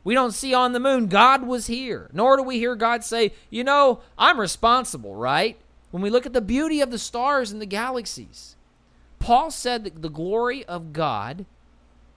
We 0.02 0.14
don't 0.14 0.32
see 0.32 0.52
on 0.52 0.72
the 0.72 0.80
moon, 0.80 1.06
God 1.06 1.46
was 1.46 1.68
here. 1.68 2.10
Nor 2.12 2.36
do 2.36 2.42
we 2.42 2.58
hear 2.58 2.74
God 2.74 3.04
say, 3.04 3.32
You 3.48 3.62
know, 3.62 4.00
I'm 4.18 4.40
responsible, 4.40 5.14
right? 5.14 5.56
When 5.92 6.02
we 6.02 6.10
look 6.10 6.26
at 6.26 6.32
the 6.32 6.40
beauty 6.40 6.80
of 6.80 6.90
the 6.90 6.98
stars 6.98 7.52
and 7.52 7.62
the 7.62 7.66
galaxies, 7.66 8.56
Paul 9.24 9.50
said 9.50 9.84
that 9.84 10.02
the 10.02 10.10
glory 10.10 10.66
of 10.66 10.92
God 10.92 11.46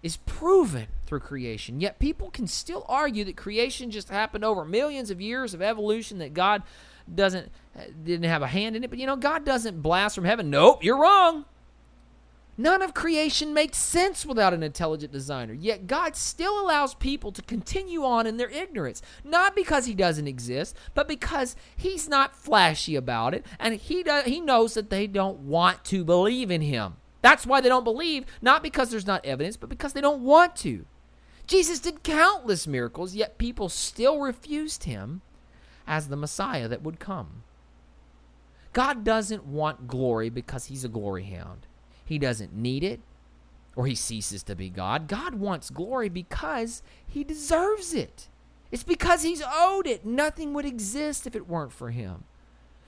is 0.04 0.18
proven 0.18 0.88
through 1.06 1.22
creation. 1.22 1.80
Yet 1.80 2.00
people 2.00 2.30
can 2.30 2.48
still 2.48 2.86
argue 2.90 3.24
that 3.24 3.38
creation 3.38 3.92
just 3.92 4.10
happened 4.10 4.44
over 4.44 4.66
millions 4.66 5.10
of 5.10 5.22
years 5.22 5.54
of 5.54 5.62
evolution, 5.62 6.18
that 6.18 6.34
God 6.34 6.64
doesn't 7.16 7.50
uh, 7.78 7.84
didn't 8.04 8.30
have 8.30 8.42
a 8.42 8.48
hand 8.48 8.76
in 8.76 8.84
it. 8.84 8.90
But 8.90 9.00
you 9.00 9.06
know, 9.06 9.16
God 9.16 9.46
doesn't 9.46 9.82
blast 9.82 10.16
from 10.16 10.26
heaven. 10.26 10.50
Nope, 10.50 10.84
you're 10.84 11.00
wrong. 11.00 11.46
None 12.60 12.82
of 12.82 12.96
creation 12.96 13.54
makes 13.54 13.78
sense 13.78 14.26
without 14.26 14.54
an 14.54 14.64
intelligent 14.64 15.12
designer. 15.12 15.54
Yet 15.54 15.86
God 15.86 16.16
still 16.16 16.60
allows 16.60 16.96
people 16.96 17.32
to 17.34 17.44
continue 17.44 18.04
on 18.04 18.26
in 18.26 18.38
their 18.38 18.50
ignorance, 18.50 19.04
not 19.24 19.56
because 19.56 19.86
he 19.86 19.94
doesn't 19.94 20.28
exist, 20.28 20.76
but 20.96 21.08
because 21.08 21.56
he's 21.76 22.10
not 22.10 22.36
flashy 22.36 22.96
about 22.96 23.36
it 23.36 23.46
and 23.60 23.76
he 23.76 24.02
does, 24.02 24.26
he 24.26 24.40
knows 24.40 24.74
that 24.74 24.90
they 24.90 25.06
don't 25.06 25.40
want 25.40 25.86
to 25.86 26.04
believe 26.04 26.50
in 26.50 26.62
him. 26.62 26.96
That's 27.22 27.46
why 27.46 27.62
they 27.62 27.70
don't 27.70 27.84
believe, 27.84 28.26
not 28.42 28.64
because 28.64 28.90
there's 28.90 29.06
not 29.06 29.26
evidence, 29.26 29.58
but 29.58 29.70
because 29.70 29.94
they 29.94 30.02
don't 30.02 30.24
want 30.24 30.56
to. 30.58 30.86
Jesus 31.46 31.80
did 31.80 32.04
countless 32.04 32.66
miracles, 32.66 33.16
yet 33.16 33.38
people 33.38 33.70
still 33.70 34.20
refused 34.20 34.86
him 34.86 35.22
as 35.86 36.08
the 36.08 36.16
Messiah 36.16 36.68
that 36.68 36.82
would 36.82 37.00
come. 37.00 37.44
God 38.74 39.04
doesn't 39.04 39.46
want 39.46 39.88
glory 39.88 40.30
because 40.30 40.66
he's 40.66 40.84
a 40.84 40.90
glory 40.90 41.26
hound. 41.26 41.68
He 42.08 42.18
doesn't 42.18 42.56
need 42.56 42.86
it 42.86 43.02
or 43.76 43.86
he 43.86 43.96
ceases 43.96 44.44
to 44.44 44.56
be 44.56 44.70
God. 44.70 45.08
God 45.08 45.36
wants 45.36 45.70
glory 45.70 46.08
because 46.08 46.82
he 47.06 47.24
deserves 47.24 47.94
it. 47.94 48.30
It's 48.72 48.84
because 48.84 49.24
he's 49.24 49.44
owed 49.46 49.86
it. 49.86 50.06
Nothing 50.06 50.54
would 50.54 50.66
exist 50.66 51.28
if 51.28 51.36
it 51.36 51.48
weren't 51.48 51.74
for 51.74 51.92
him. 51.92 52.24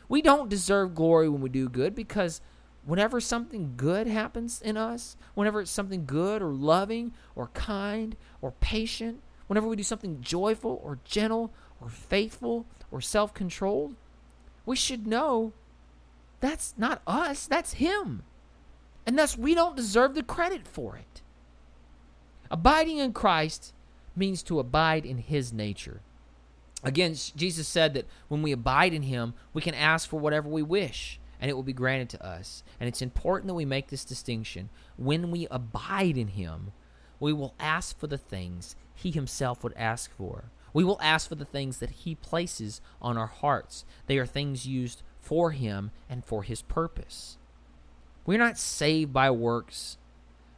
We 0.07 0.21
don't 0.21 0.49
deserve 0.49 0.95
glory 0.95 1.27
when 1.27 1.41
we 1.41 1.49
do 1.49 1.67
good 1.69 1.93
because 1.93 2.41
whenever 2.85 3.19
something 3.19 3.73
good 3.75 4.07
happens 4.07 4.61
in 4.61 4.77
us, 4.77 5.17
whenever 5.35 5.61
it's 5.61 5.69
something 5.69 6.05
good 6.05 6.41
or 6.41 6.53
loving 6.53 7.11
or 7.35 7.49
kind 7.53 8.15
or 8.41 8.53
patient, 8.59 9.21
whenever 9.47 9.67
we 9.67 9.75
do 9.75 9.83
something 9.83 10.21
joyful 10.21 10.81
or 10.83 10.97
gentle 11.03 11.51
or 11.81 11.89
faithful 11.89 12.65
or 12.89 13.01
self 13.01 13.33
controlled, 13.33 13.95
we 14.65 14.77
should 14.77 15.05
know 15.05 15.51
that's 16.39 16.73
not 16.77 17.01
us, 17.05 17.45
that's 17.45 17.73
Him 17.73 18.23
and 19.09 19.17
thus 19.17 19.35
we 19.35 19.55
don't 19.55 19.75
deserve 19.75 20.13
the 20.13 20.21
credit 20.21 20.67
for 20.67 20.95
it. 20.95 21.23
Abiding 22.51 22.99
in 22.99 23.11
Christ 23.11 23.73
means 24.15 24.43
to 24.43 24.59
abide 24.59 25.03
in 25.03 25.17
his 25.17 25.51
nature. 25.51 26.01
Again, 26.83 27.15
Jesus 27.35 27.67
said 27.67 27.95
that 27.95 28.05
when 28.27 28.43
we 28.43 28.51
abide 28.51 28.93
in 28.93 29.01
him, 29.01 29.33
we 29.51 29.63
can 29.63 29.73
ask 29.73 30.07
for 30.07 30.19
whatever 30.19 30.47
we 30.47 30.61
wish 30.61 31.19
and 31.41 31.49
it 31.49 31.55
will 31.55 31.63
be 31.63 31.73
granted 31.73 32.07
to 32.09 32.23
us. 32.23 32.63
And 32.79 32.87
it's 32.87 33.01
important 33.01 33.47
that 33.47 33.55
we 33.55 33.65
make 33.65 33.87
this 33.87 34.05
distinction. 34.05 34.69
When 34.95 35.31
we 35.31 35.47
abide 35.49 36.15
in 36.15 36.27
him, 36.27 36.71
we 37.19 37.33
will 37.33 37.55
ask 37.59 37.97
for 37.97 38.05
the 38.05 38.19
things 38.19 38.75
He 38.93 39.09
Himself 39.09 39.63
would 39.63 39.73
ask 39.75 40.15
for. 40.15 40.51
We 40.71 40.83
will 40.83 40.99
ask 41.01 41.27
for 41.27 41.33
the 41.33 41.45
things 41.45 41.79
that 41.79 41.89
He 41.89 42.13
places 42.13 42.79
on 43.01 43.17
our 43.17 43.25
hearts. 43.25 43.85
They 44.05 44.19
are 44.19 44.27
things 44.27 44.67
used 44.67 45.01
for 45.19 45.49
Him 45.49 45.89
and 46.07 46.23
for 46.23 46.43
His 46.43 46.61
purpose. 46.61 47.38
We're 48.29 48.37
not 48.37 48.59
saved 48.59 49.11
by 49.11 49.31
works, 49.31 49.97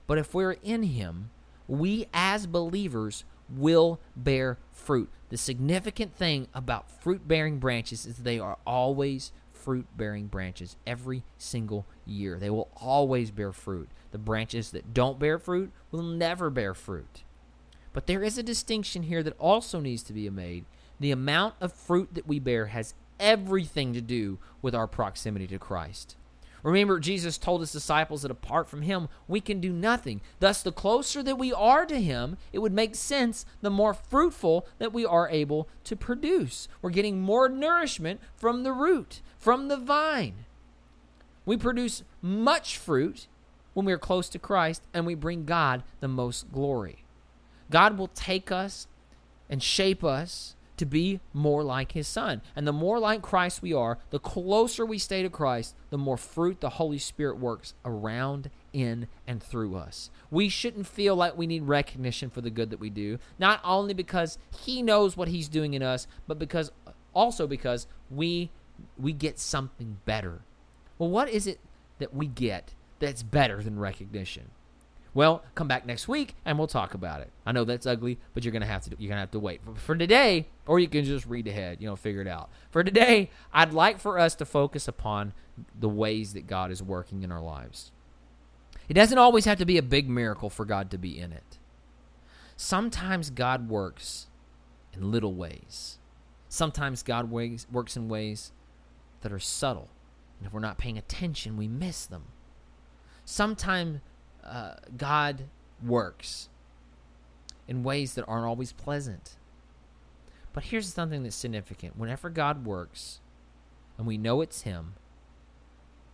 but 0.05 0.17
if 0.17 0.33
we're 0.33 0.57
in 0.61 0.83
Him, 0.83 1.29
we 1.69 2.05
as 2.13 2.45
believers 2.45 3.23
will 3.49 4.01
bear 4.13 4.57
fruit. 4.73 5.09
The 5.29 5.37
significant 5.37 6.13
thing 6.13 6.49
about 6.53 6.91
fruit 7.01 7.29
bearing 7.29 7.59
branches 7.59 8.05
is 8.05 8.17
they 8.17 8.39
are 8.39 8.57
always 8.67 9.31
fruit 9.53 9.87
bearing 9.95 10.27
branches 10.27 10.75
every 10.85 11.23
single 11.37 11.85
year. 12.05 12.37
They 12.37 12.49
will 12.49 12.67
always 12.75 13.31
bear 13.31 13.53
fruit. 13.53 13.87
The 14.11 14.17
branches 14.17 14.71
that 14.71 14.93
don't 14.93 15.17
bear 15.17 15.39
fruit 15.39 15.71
will 15.91 16.03
never 16.03 16.49
bear 16.49 16.73
fruit. 16.73 17.23
But 17.93 18.05
there 18.05 18.21
is 18.21 18.37
a 18.37 18.43
distinction 18.43 19.03
here 19.03 19.23
that 19.23 19.39
also 19.39 19.79
needs 19.79 20.03
to 20.03 20.13
be 20.13 20.29
made. 20.29 20.65
The 20.99 21.11
amount 21.11 21.55
of 21.61 21.71
fruit 21.71 22.15
that 22.15 22.27
we 22.27 22.37
bear 22.37 22.65
has 22.65 22.95
everything 23.17 23.93
to 23.93 24.01
do 24.01 24.39
with 24.61 24.75
our 24.75 24.87
proximity 24.87 25.47
to 25.47 25.57
Christ. 25.57 26.17
Remember, 26.63 26.99
Jesus 26.99 27.37
told 27.37 27.61
his 27.61 27.71
disciples 27.71 28.21
that 28.21 28.31
apart 28.31 28.67
from 28.67 28.83
him, 28.83 29.09
we 29.27 29.41
can 29.41 29.59
do 29.59 29.71
nothing. 29.71 30.21
Thus, 30.39 30.61
the 30.61 30.71
closer 30.71 31.23
that 31.23 31.37
we 31.37 31.51
are 31.51 31.85
to 31.85 31.99
him, 31.99 32.37
it 32.53 32.59
would 32.59 32.73
make 32.73 32.95
sense 32.95 33.45
the 33.61 33.69
more 33.69 33.93
fruitful 33.93 34.67
that 34.77 34.93
we 34.93 35.05
are 35.05 35.29
able 35.29 35.67
to 35.85 35.95
produce. 35.95 36.67
We're 36.81 36.91
getting 36.91 37.19
more 37.19 37.49
nourishment 37.49 38.19
from 38.35 38.63
the 38.63 38.73
root, 38.73 39.21
from 39.37 39.67
the 39.67 39.77
vine. 39.77 40.45
We 41.45 41.57
produce 41.57 42.03
much 42.21 42.77
fruit 42.77 43.27
when 43.73 43.85
we 43.85 43.93
are 43.93 43.97
close 43.97 44.29
to 44.29 44.39
Christ 44.39 44.83
and 44.93 45.05
we 45.05 45.15
bring 45.15 45.45
God 45.45 45.83
the 45.99 46.07
most 46.07 46.51
glory. 46.51 47.03
God 47.69 47.97
will 47.97 48.09
take 48.09 48.51
us 48.51 48.87
and 49.49 49.63
shape 49.63 50.03
us 50.03 50.55
to 50.81 50.85
be 50.87 51.19
more 51.31 51.63
like 51.63 51.91
his 51.91 52.07
son. 52.07 52.41
And 52.55 52.67
the 52.67 52.73
more 52.73 52.97
like 52.97 53.21
Christ 53.21 53.61
we 53.61 53.71
are, 53.71 53.99
the 54.09 54.17
closer 54.17 54.83
we 54.83 54.97
stay 54.97 55.21
to 55.21 55.29
Christ, 55.29 55.75
the 55.91 55.97
more 55.99 56.17
fruit 56.17 56.59
the 56.59 56.71
Holy 56.71 56.97
Spirit 56.97 57.37
works 57.37 57.75
around, 57.85 58.49
in, 58.73 59.07
and 59.27 59.43
through 59.43 59.75
us. 59.75 60.09
We 60.31 60.49
shouldn't 60.49 60.87
feel 60.87 61.15
like 61.15 61.37
we 61.37 61.45
need 61.45 61.61
recognition 61.65 62.31
for 62.31 62.41
the 62.41 62.49
good 62.49 62.71
that 62.71 62.79
we 62.79 62.89
do, 62.89 63.19
not 63.37 63.61
only 63.63 63.93
because 63.93 64.39
he 64.49 64.81
knows 64.81 65.15
what 65.15 65.27
he's 65.27 65.47
doing 65.47 65.75
in 65.75 65.83
us, 65.83 66.07
but 66.25 66.39
because 66.39 66.71
also 67.13 67.45
because 67.45 67.85
we 68.09 68.49
we 68.97 69.13
get 69.13 69.37
something 69.37 69.99
better. 70.05 70.41
Well, 70.97 71.11
what 71.11 71.29
is 71.29 71.45
it 71.45 71.59
that 71.99 72.15
we 72.15 72.25
get 72.25 72.73
that's 72.97 73.21
better 73.21 73.61
than 73.61 73.77
recognition? 73.77 74.49
Well, 75.13 75.43
come 75.55 75.67
back 75.67 75.85
next 75.85 76.07
week 76.07 76.35
and 76.45 76.57
we'll 76.57 76.67
talk 76.67 76.93
about 76.93 77.21
it. 77.21 77.29
I 77.45 77.51
know 77.51 77.65
that's 77.65 77.85
ugly, 77.85 78.17
but 78.33 78.45
you're 78.45 78.53
gonna 78.53 78.65
have 78.65 78.83
to 78.83 78.91
you're 78.97 79.09
gonna 79.09 79.21
have 79.21 79.31
to 79.31 79.39
wait 79.39 79.61
for, 79.63 79.75
for 79.75 79.95
today, 79.95 80.47
or 80.65 80.79
you 80.79 80.87
can 80.87 81.03
just 81.03 81.25
read 81.25 81.47
ahead, 81.47 81.77
you 81.81 81.87
know, 81.87 81.97
figure 81.97 82.21
it 82.21 82.27
out. 82.27 82.49
For 82.69 82.83
today, 82.83 83.29
I'd 83.53 83.73
like 83.73 83.99
for 83.99 84.17
us 84.17 84.35
to 84.35 84.45
focus 84.45 84.87
upon 84.87 85.33
the 85.77 85.89
ways 85.89 86.33
that 86.33 86.47
God 86.47 86.71
is 86.71 86.81
working 86.81 87.23
in 87.23 87.31
our 87.31 87.41
lives. 87.41 87.91
It 88.87 88.93
doesn't 88.93 89.17
always 89.17 89.45
have 89.45 89.57
to 89.57 89.65
be 89.65 89.77
a 89.77 89.83
big 89.83 90.09
miracle 90.09 90.49
for 90.49 90.65
God 90.65 90.89
to 90.91 90.97
be 90.97 91.19
in 91.19 91.33
it. 91.33 91.57
Sometimes 92.55 93.29
God 93.29 93.69
works 93.69 94.27
in 94.93 95.11
little 95.11 95.33
ways. 95.33 95.97
Sometimes 96.47 97.03
God 97.03 97.31
ways, 97.31 97.67
works 97.71 97.95
in 97.95 98.07
ways 98.07 98.51
that 99.21 99.31
are 99.31 99.39
subtle, 99.39 99.89
and 100.39 100.47
if 100.47 100.53
we're 100.53 100.59
not 100.59 100.77
paying 100.77 100.97
attention, 100.97 101.57
we 101.57 101.67
miss 101.67 102.05
them. 102.05 102.23
Sometimes 103.23 104.01
uh, 104.43 104.73
God 104.97 105.43
works 105.83 106.49
in 107.67 107.83
ways 107.83 108.15
that 108.15 108.25
aren't 108.27 108.45
always 108.45 108.71
pleasant. 108.71 109.37
But 110.53 110.65
here's 110.65 110.93
something 110.93 111.23
that's 111.23 111.35
significant. 111.35 111.97
Whenever 111.97 112.29
God 112.29 112.65
works, 112.65 113.21
and 113.97 114.05
we 114.05 114.17
know 114.17 114.41
it's 114.41 114.63
Him, 114.63 114.95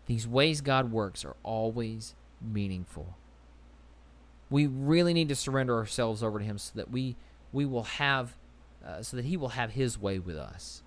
these 0.06 0.28
ways 0.28 0.62
God 0.62 0.92
works 0.92 1.26
are 1.26 1.36
always 1.44 2.16
meaningful. 2.42 3.18
We 4.50 4.68
really 4.68 5.14
need 5.14 5.30
to 5.30 5.36
surrender 5.36 5.76
ourselves 5.76 6.24
over 6.24 6.40
to 6.40 6.46
Him 6.46 6.58
so 6.58 6.74
that 6.76 6.92
we 6.92 7.16
we 7.54 7.66
will 7.66 7.84
have, 7.84 8.36
uh, 8.86 9.02
so 9.02 9.18
that 9.18 9.26
He 9.26 9.38
will 9.38 9.50
have 9.50 9.72
His 9.72 10.00
way 10.00 10.20
with 10.20 10.38
us. 10.38 10.84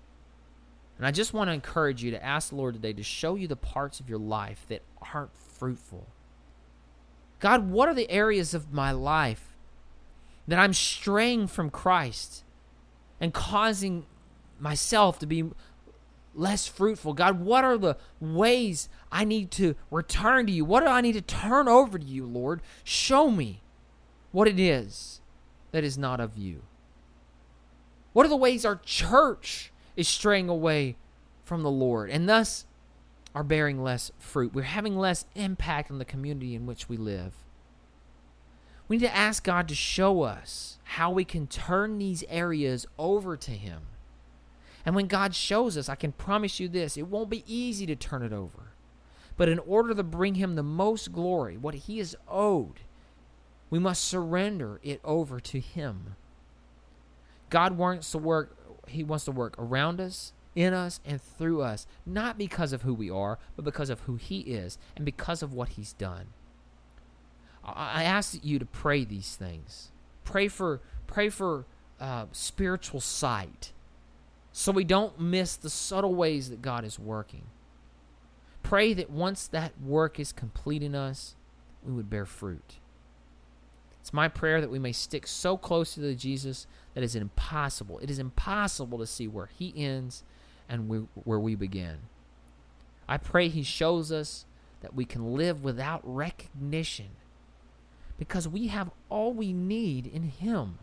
And 0.97 1.05
I 1.05 1.11
just 1.11 1.33
want 1.33 1.49
to 1.49 1.53
encourage 1.53 2.03
you 2.03 2.11
to 2.11 2.23
ask 2.23 2.49
the 2.49 2.55
Lord 2.55 2.75
today 2.75 2.93
to 2.93 3.03
show 3.03 3.35
you 3.35 3.47
the 3.47 3.55
parts 3.55 3.99
of 3.99 4.07
your 4.07 4.19
life 4.19 4.65
that 4.69 4.83
aren't 5.13 5.35
fruitful 5.35 6.07
God, 7.41 7.71
what 7.71 7.89
are 7.89 7.93
the 7.95 8.09
areas 8.09 8.53
of 8.53 8.71
my 8.71 8.91
life 8.91 9.57
that 10.47 10.59
I'm 10.59 10.73
straying 10.73 11.47
from 11.47 11.69
Christ 11.69 12.43
and 13.19 13.33
causing 13.33 14.05
myself 14.59 15.17
to 15.19 15.25
be 15.25 15.49
less 16.35 16.67
fruitful? 16.67 17.13
God, 17.13 17.41
what 17.41 17.65
are 17.65 17.79
the 17.79 17.97
ways 18.21 18.87
I 19.11 19.25
need 19.25 19.49
to 19.51 19.75
return 19.89 20.45
to 20.45 20.53
you? 20.53 20.63
What 20.63 20.81
do 20.81 20.87
I 20.87 21.01
need 21.01 21.13
to 21.13 21.21
turn 21.21 21.67
over 21.67 21.97
to 21.97 22.05
you, 22.05 22.27
Lord? 22.27 22.61
Show 22.83 23.31
me 23.31 23.63
what 24.31 24.47
it 24.47 24.59
is 24.59 25.19
that 25.71 25.83
is 25.83 25.97
not 25.97 26.19
of 26.19 26.37
you. 26.37 26.61
What 28.13 28.25
are 28.25 28.29
the 28.29 28.35
ways 28.35 28.65
our 28.65 28.79
church 28.85 29.71
is 29.95 30.07
straying 30.07 30.47
away 30.47 30.95
from 31.43 31.63
the 31.63 31.71
Lord 31.71 32.11
and 32.11 32.29
thus 32.29 32.65
are 33.33 33.43
bearing 33.43 33.81
less 33.81 34.11
fruit. 34.19 34.53
We're 34.53 34.63
having 34.63 34.97
less 34.97 35.25
impact 35.35 35.89
on 35.89 35.99
the 35.99 36.05
community 36.05 36.55
in 36.55 36.65
which 36.65 36.89
we 36.89 36.97
live. 36.97 37.33
We 38.87 38.97
need 38.97 39.05
to 39.05 39.15
ask 39.15 39.43
God 39.43 39.67
to 39.69 39.75
show 39.75 40.23
us 40.23 40.77
how 40.83 41.11
we 41.11 41.23
can 41.23 41.47
turn 41.47 41.97
these 41.97 42.25
areas 42.27 42.85
over 42.99 43.37
to 43.37 43.51
Him. 43.51 43.83
And 44.85 44.95
when 44.95 45.07
God 45.07 45.33
shows 45.33 45.77
us, 45.77 45.87
I 45.87 45.95
can 45.95 46.11
promise 46.11 46.59
you 46.59 46.67
this 46.67 46.97
it 46.97 47.07
won't 47.07 47.29
be 47.29 47.45
easy 47.47 47.85
to 47.85 47.95
turn 47.95 48.23
it 48.23 48.33
over. 48.33 48.73
But 49.37 49.47
in 49.47 49.59
order 49.59 49.93
to 49.93 50.03
bring 50.03 50.35
Him 50.35 50.55
the 50.55 50.63
most 50.63 51.13
glory, 51.13 51.55
what 51.55 51.75
He 51.75 51.99
is 51.99 52.17
owed, 52.27 52.81
we 53.69 53.79
must 53.79 54.03
surrender 54.03 54.81
it 54.83 54.99
over 55.05 55.39
to 55.39 55.59
Him. 55.61 56.15
God 57.49 57.77
wants 57.77 58.11
to 58.11 58.17
work, 58.17 58.57
He 58.89 59.03
wants 59.03 59.23
to 59.25 59.31
work 59.31 59.55
around 59.57 60.01
us 60.01 60.33
in 60.55 60.73
us 60.73 60.99
and 61.05 61.21
through 61.21 61.61
us, 61.61 61.87
not 62.05 62.37
because 62.37 62.73
of 62.73 62.81
who 62.81 62.93
we 62.93 63.09
are, 63.09 63.39
but 63.55 63.65
because 63.65 63.89
of 63.89 64.01
who 64.01 64.15
He 64.15 64.39
is 64.41 64.77
and 64.95 65.05
because 65.05 65.41
of 65.41 65.53
what 65.53 65.69
He's 65.69 65.93
done. 65.93 66.27
I 67.63 68.03
ask 68.03 68.39
you 68.43 68.59
to 68.59 68.65
pray 68.65 69.05
these 69.05 69.35
things. 69.35 69.91
Pray 70.23 70.47
for 70.47 70.81
pray 71.07 71.29
for 71.29 71.65
uh, 71.99 72.25
spiritual 72.31 72.99
sight, 73.01 73.71
so 74.51 74.71
we 74.71 74.83
don't 74.83 75.19
miss 75.19 75.55
the 75.55 75.69
subtle 75.69 76.15
ways 76.15 76.49
that 76.49 76.61
God 76.61 76.83
is 76.83 76.97
working. 76.97 77.43
Pray 78.63 78.93
that 78.93 79.09
once 79.09 79.47
that 79.47 79.79
work 79.81 80.19
is 80.19 80.31
complete 80.31 80.81
in 80.81 80.95
us, 80.95 81.35
we 81.83 81.93
would 81.93 82.09
bear 82.09 82.25
fruit. 82.25 82.77
It's 83.99 84.13
my 84.13 84.27
prayer 84.27 84.61
that 84.61 84.71
we 84.71 84.79
may 84.79 84.91
stick 84.91 85.27
so 85.27 85.57
close 85.57 85.93
to 85.93 85.99
the 85.99 86.15
Jesus 86.15 86.65
that 86.93 87.01
it 87.01 87.05
is 87.05 87.15
impossible. 87.15 87.99
It 87.99 88.09
is 88.09 88.17
impossible 88.17 88.97
to 88.97 89.05
see 89.05 89.27
where 89.27 89.49
He 89.57 89.73
ends 89.75 90.23
and 90.71 90.87
we, 90.87 90.99
where 91.25 91.39
we 91.39 91.53
begin. 91.53 91.97
I 93.07 93.17
pray 93.17 93.49
He 93.49 93.61
shows 93.61 94.11
us 94.11 94.45
that 94.81 94.95
we 94.95 95.05
can 95.05 95.35
live 95.35 95.63
without 95.63 96.01
recognition 96.03 97.09
because 98.17 98.47
we 98.47 98.67
have 98.67 98.89
all 99.09 99.33
we 99.33 99.51
need 99.51 100.07
in 100.07 100.23
Him. 100.23 100.79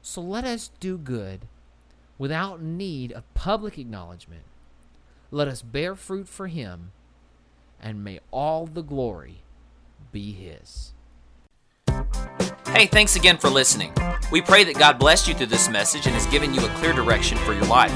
So 0.00 0.20
let 0.22 0.44
us 0.44 0.70
do 0.80 0.96
good 0.96 1.42
without 2.18 2.62
need 2.62 3.12
of 3.12 3.32
public 3.34 3.78
acknowledgement. 3.78 4.44
Let 5.30 5.46
us 5.46 5.60
bear 5.60 5.94
fruit 5.94 6.28
for 6.28 6.46
Him, 6.46 6.92
and 7.80 8.02
may 8.02 8.20
all 8.30 8.66
the 8.66 8.82
glory 8.82 9.42
be 10.10 10.32
His. 10.32 10.94
Hey, 12.66 12.86
thanks 12.86 13.16
again 13.16 13.36
for 13.36 13.50
listening. 13.50 13.92
We 14.30 14.40
pray 14.40 14.64
that 14.64 14.78
God 14.78 14.98
blessed 14.98 15.28
you 15.28 15.34
through 15.34 15.46
this 15.46 15.68
message 15.68 16.06
and 16.06 16.14
has 16.14 16.26
given 16.26 16.54
you 16.54 16.64
a 16.64 16.68
clear 16.70 16.94
direction 16.94 17.36
for 17.38 17.52
your 17.52 17.66
life. 17.66 17.92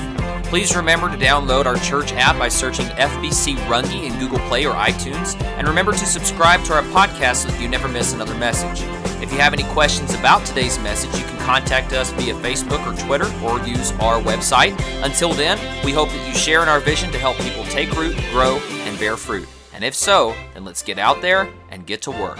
Please 0.48 0.76
remember 0.76 1.10
to 1.10 1.16
download 1.16 1.66
our 1.66 1.76
church 1.76 2.12
app 2.12 2.38
by 2.38 2.48
searching 2.48 2.86
FBC 2.86 3.56
Runge 3.66 4.00
in 4.00 4.16
Google 4.20 4.38
Play 4.48 4.64
or 4.64 4.74
iTunes, 4.74 5.38
and 5.42 5.66
remember 5.66 5.92
to 5.92 6.06
subscribe 6.06 6.62
to 6.64 6.72
our 6.72 6.82
podcast 6.84 7.42
so 7.42 7.48
that 7.48 7.60
you 7.60 7.68
never 7.68 7.88
miss 7.88 8.14
another 8.14 8.34
message. 8.36 8.82
If 9.20 9.32
you 9.32 9.38
have 9.38 9.52
any 9.52 9.64
questions 9.72 10.14
about 10.14 10.46
today's 10.46 10.78
message, 10.78 11.18
you 11.18 11.26
can 11.26 11.38
contact 11.38 11.92
us 11.92 12.12
via 12.12 12.34
Facebook 12.34 12.86
or 12.86 12.96
Twitter 13.06 13.26
or 13.44 13.60
use 13.66 13.90
our 13.98 14.22
website. 14.22 14.80
Until 15.04 15.32
then, 15.32 15.58
we 15.84 15.90
hope 15.92 16.10
that 16.10 16.28
you 16.28 16.34
share 16.34 16.62
in 16.62 16.68
our 16.68 16.80
vision 16.80 17.10
to 17.10 17.18
help 17.18 17.36
people 17.38 17.64
take 17.64 17.90
root, 17.96 18.16
grow, 18.30 18.58
and 18.84 18.96
bear 19.00 19.16
fruit. 19.16 19.48
And 19.74 19.82
if 19.82 19.94
so, 19.96 20.32
then 20.54 20.64
let's 20.64 20.82
get 20.82 20.98
out 20.98 21.20
there 21.22 21.52
and 21.70 21.84
get 21.84 22.02
to 22.02 22.12
work. 22.12 22.38